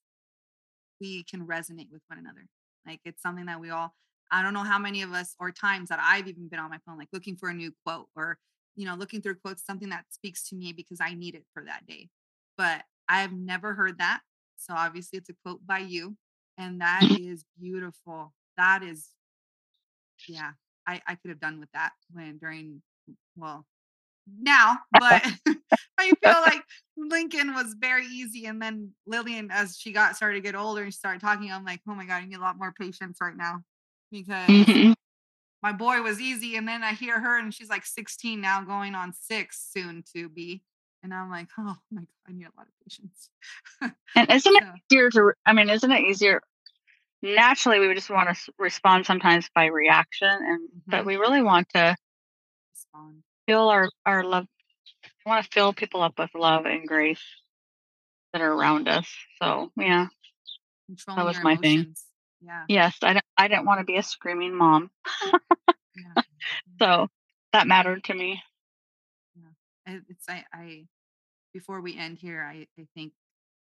[1.01, 2.47] we can resonate with one another.
[2.87, 3.95] Like it's something that we all,
[4.33, 6.79] I don't know how many of us or times that I've even been on my
[6.87, 8.39] phone, like looking for a new quote or,
[8.77, 11.65] you know, looking through quotes, something that speaks to me because I need it for
[11.65, 12.09] that day.
[12.57, 14.21] But I have never heard that.
[14.57, 16.17] So obviously it's a quote by you.
[16.57, 18.33] And that is beautiful.
[18.57, 19.11] That is,
[20.27, 20.51] yeah,
[20.87, 22.83] I, I could have done with that when during,
[23.37, 23.67] well,
[24.41, 25.25] now, but
[25.99, 26.63] I feel like
[26.97, 28.47] Lincoln was very easy.
[28.47, 31.81] And then Lillian, as she got started to get older and started talking, I'm like,
[31.89, 33.63] oh my God, I need a lot more patience right now
[34.11, 34.95] because Mhm.
[35.63, 36.57] my boy was easy.
[36.57, 40.29] And then I hear her and she's like 16 now, going on six soon to
[40.29, 40.63] be.
[41.03, 43.31] And I'm like, oh my God, I need a lot of patience.
[44.17, 45.33] And isn't it So, easier to?
[45.47, 46.43] I mean, isn't it easier?
[47.23, 51.07] Naturally, we would just want to respond sometimes by reaction, and but Mhm.
[51.07, 51.97] we really want to
[52.73, 53.25] respond.
[53.47, 54.47] fill our our love.
[55.25, 57.23] We want to fill people up with love and grace
[58.33, 59.09] that are around us.
[59.43, 60.09] So yeah,
[60.87, 61.79] Controlling was my thing.
[61.81, 62.07] emotions.
[62.41, 62.65] Yeah.
[62.69, 64.91] yes, I don't, I didn't want to be a screaming mom,
[65.97, 66.23] Yeah.
[66.79, 67.09] so
[67.53, 68.43] that mattered to me.
[69.87, 70.87] I- it's I, I
[71.55, 73.15] before we end here I, I think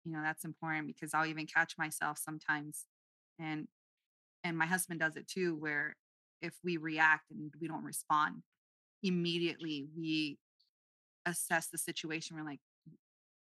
[0.05, 2.87] you know that's important because i'll even catch myself sometimes
[3.43, 3.67] and
[4.45, 5.97] and my husband does it too where
[6.41, 8.43] if we react and we don't respond
[9.03, 10.39] immediately we
[11.27, 12.37] assess the situation.
[12.37, 12.61] We're like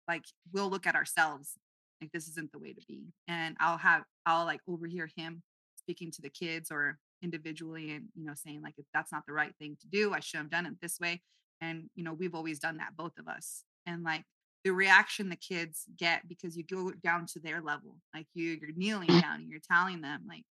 [0.08, 1.54] like we'll look at ourselves
[2.02, 3.14] like this isn't the way to be.
[3.28, 5.42] And i'll have i'll like overhear him
[5.76, 9.34] speaking to the kids or individually and you know saying like if that's not the
[9.34, 11.22] right thing to do i should have done it this way.
[11.62, 13.64] And you know we've always done that both of us.
[13.86, 14.24] And like
[14.64, 18.72] the reaction the kids get because you go down to their level like you you're
[18.76, 20.44] kneeling down and you're telling them like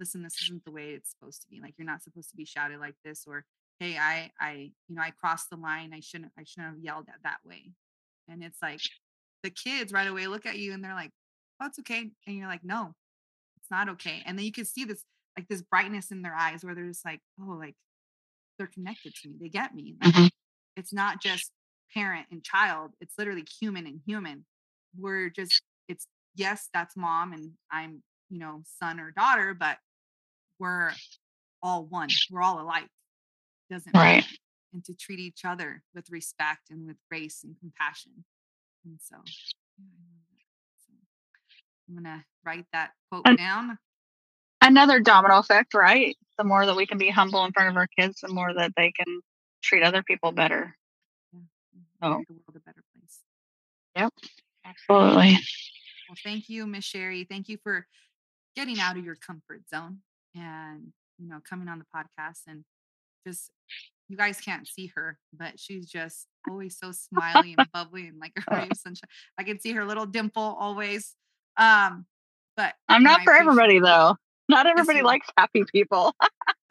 [0.00, 2.44] listen this isn't the way it's supposed to be like you're not supposed to be
[2.44, 3.44] shouted like this or
[3.80, 7.06] hey i i you know i crossed the line i shouldn't i shouldn't have yelled
[7.08, 7.70] at that way
[8.28, 8.80] and it's like
[9.42, 11.10] the kids right away look at you and they're like
[11.60, 12.94] oh it's okay and you're like no
[13.60, 15.04] it's not okay and then you can see this
[15.36, 17.74] like this brightness in their eyes where they're just like oh like
[18.58, 20.30] they're connected to me they get me like Mhm.
[20.76, 21.50] it's not just
[21.92, 24.44] parent and child it's literally human and human
[24.98, 29.78] we're just it's yes that's mom and i'm you know son or daughter but
[30.58, 30.90] we're
[31.62, 32.88] all one we're all alike
[33.70, 34.16] doesn't Right.
[34.16, 34.26] matter
[34.72, 38.24] and to treat each other with respect and with grace and compassion
[38.84, 40.86] and so I love that.
[40.86, 40.92] So,
[41.88, 43.78] i'm gonna write that quote And- down
[44.60, 46.16] Another domino effect, right?
[46.38, 48.72] The more that we can be humble in front of our kids, the more that
[48.78, 49.20] they can
[49.62, 50.74] treat other people better.
[52.04, 52.18] Oh.
[52.18, 53.20] make the world a better place
[53.96, 54.12] Yep,
[54.66, 55.38] absolutely.
[56.08, 57.26] Well, thank you, Miss Sheri.
[57.28, 57.86] Thank you for
[58.56, 59.98] getting out of your comfort zone
[60.34, 62.64] and you know coming on the podcast and
[63.26, 63.50] just
[64.08, 68.32] you guys can't see her, but she's just always so smiley and bubbly and like
[68.48, 69.08] a ray of sunshine.
[69.38, 71.14] I can see her little dimple always.
[71.56, 72.06] Um,
[72.56, 74.16] but I'm not for everybody though.
[74.48, 76.14] Not everybody likes happy people.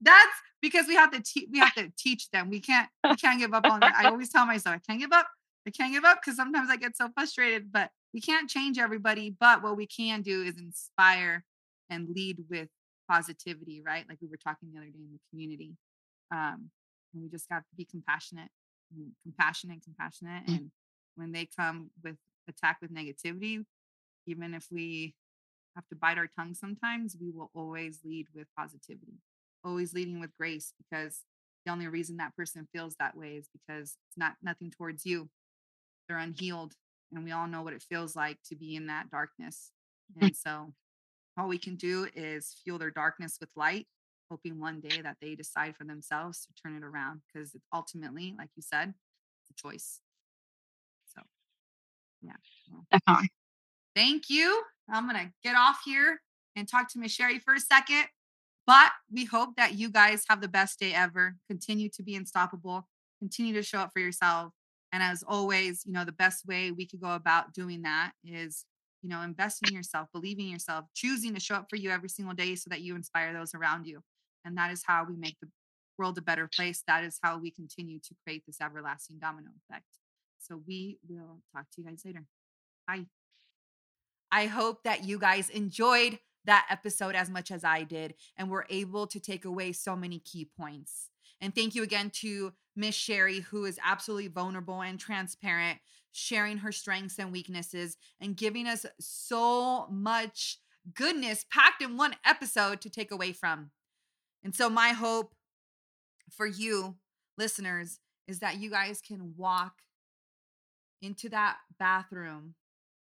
[0.00, 2.50] That's because we have to te- we have to teach them.
[2.50, 3.92] We can't we can't give up on it.
[3.96, 5.28] I always tell myself I can't give up.
[5.66, 7.72] I can't give up because sometimes I get so frustrated.
[7.72, 9.34] But we can't change everybody.
[9.38, 11.44] But what we can do is inspire
[11.90, 12.68] and lead with
[13.10, 14.04] positivity, right?
[14.08, 15.76] Like we were talking the other day in the community.
[16.30, 16.70] Um,
[17.14, 18.50] and we just got to be compassionate,
[18.94, 20.44] and compassionate, compassionate.
[20.44, 20.54] Mm-hmm.
[20.54, 20.70] And
[21.16, 22.16] when they come with
[22.48, 23.64] attack with negativity,
[24.26, 25.14] even if we
[25.74, 29.18] have to bite our tongue sometimes, we will always lead with positivity,
[29.64, 31.20] always leading with grace because
[31.64, 35.28] the only reason that person feels that way is because it's not nothing towards you.
[36.08, 36.74] They're unhealed.
[37.12, 39.70] And we all know what it feels like to be in that darkness.
[40.16, 40.26] Mm.
[40.26, 40.72] And so
[41.36, 43.86] all we can do is fuel their darkness with light,
[44.30, 48.50] hoping one day that they decide for themselves to turn it around because ultimately, like
[48.56, 48.94] you said,
[49.50, 50.00] it's a choice.
[51.14, 51.22] So,
[52.22, 52.32] yeah.
[52.90, 53.30] Definitely.
[53.94, 54.62] Thank you.
[54.90, 56.20] I'm going to get off here
[56.56, 58.06] and talk to Miss Sheri for a second.
[58.68, 61.36] But we hope that you guys have the best day ever.
[61.48, 62.86] Continue to be unstoppable.
[63.18, 64.52] Continue to show up for yourself.
[64.92, 68.66] And as always, you know, the best way we could go about doing that is,
[69.00, 72.10] you know, investing in yourself, believing in yourself, choosing to show up for you every
[72.10, 74.02] single day so that you inspire those around you.
[74.44, 75.48] And that is how we make the
[75.96, 76.82] world a better place.
[76.86, 79.86] That is how we continue to create this everlasting domino effect.
[80.40, 82.26] So we will talk to you guys later.
[82.86, 83.06] Bye.
[84.30, 86.18] I hope that you guys enjoyed
[86.48, 90.18] that episode as much as I did and were able to take away so many
[90.18, 91.10] key points.
[91.42, 95.78] And thank you again to Miss Sheri, who is absolutely vulnerable and transparent,
[96.10, 100.58] sharing her strengths and weaknesses and giving us so much
[100.94, 103.70] goodness packed in one episode to take away from.
[104.42, 105.34] And so, my hope
[106.30, 106.96] for you,
[107.36, 109.74] listeners, is that you guys can walk
[111.02, 112.54] into that bathroom,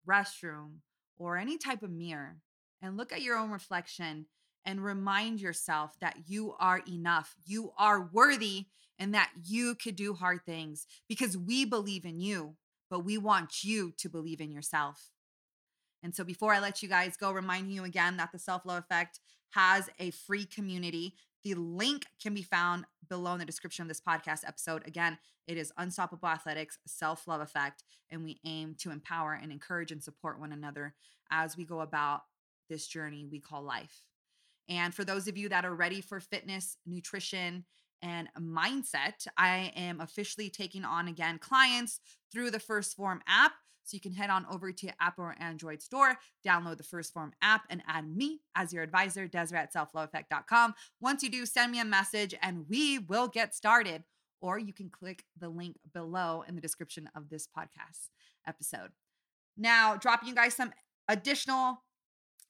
[0.08, 0.76] restroom,
[1.18, 2.36] or any type of mirror
[2.86, 4.26] and look at your own reflection
[4.64, 8.66] and remind yourself that you are enough, you are worthy,
[8.98, 12.56] and that you could do hard things because we believe in you,
[12.90, 15.10] but we want you to believe in yourself.
[16.02, 18.84] And so, before I let you guys go, reminding you again that the Self Love
[18.84, 21.14] Effect has a free community.
[21.44, 24.86] The link can be found below in the description of this podcast episode.
[24.86, 29.92] Again, it is Unstoppable Athletics Self Love Effect, and we aim to empower and encourage
[29.92, 30.94] and support one another
[31.30, 32.22] as we go about
[32.68, 34.02] this journey we call life.
[34.68, 37.64] And for those of you that are ready for fitness, nutrition,
[38.02, 42.00] and mindset, I am officially taking on again clients
[42.32, 43.52] through the 1st Phorm app.
[43.84, 47.32] So you can head on over to Apple or Android store, download the 1st Phorm
[47.40, 50.74] app, and add me as your advisor, Desiree at selfloveeffect.com.
[51.00, 54.02] Once you do, send me a message and we will get started.
[54.40, 58.08] Or you can click the link below in the description of this podcast
[58.46, 58.90] episode.
[59.56, 60.72] Now, dropping you guys some
[61.08, 61.82] additional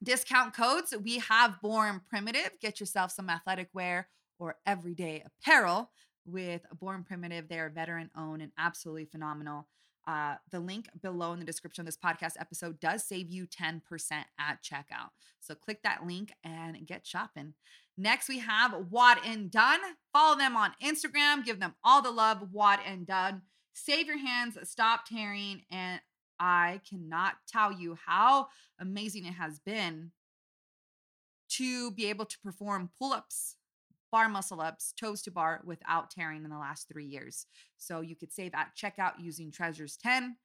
[0.02, 0.94] discount codes.
[1.02, 2.50] We have Born Primitive.
[2.60, 4.08] Get yourself some athletic wear
[4.38, 5.90] or everyday apparel
[6.26, 7.48] with Born Primitive.
[7.48, 9.66] They are veteran owned and absolutely phenomenal.
[10.06, 13.80] Uh, the link below in the description of this podcast episode does save you 10%
[14.38, 15.10] at checkout.
[15.40, 17.54] So click that link and get shopping.
[17.98, 19.78] Next, we have WodnDone.
[20.12, 21.44] Follow them on Instagram.
[21.44, 23.40] Give them all the love, WodnDone.
[23.72, 26.00] Save your hands, stop tearing, and
[26.38, 28.48] I cannot tell you how
[28.78, 30.12] amazing it has been
[31.50, 33.56] to be able to perform pull ups,
[34.10, 37.46] bar muscle ups, toes to bar without tearing in the last three years.
[37.76, 40.36] So you could save at checkout using Treasures 10.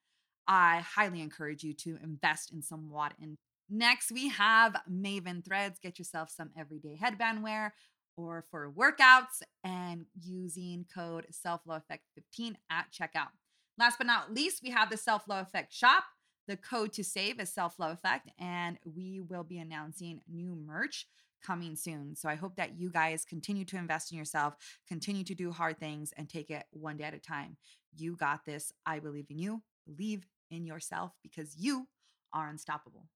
[0.47, 3.37] I highly encourage you to invest in some Wad and
[3.73, 5.79] Next, we have Maven Threads.
[5.81, 7.73] Get yourself some everyday headband wear
[8.17, 13.29] or for workouts and using code SELFLOVEEFFECT15 at checkout.
[13.77, 16.03] Last but not least, we have the Self Love Effect shop.
[16.47, 21.07] The code to save is Self Love Effect, and we will be announcing new merch
[21.41, 22.15] coming soon.
[22.15, 24.55] So I hope that you guys continue to invest in yourself,
[24.87, 27.57] continue to do hard things, and take it one day at a time.
[27.95, 28.71] You got this.
[28.85, 29.63] I believe in you.
[29.85, 31.87] Believe in yourself because you
[32.33, 33.07] are unstoppable.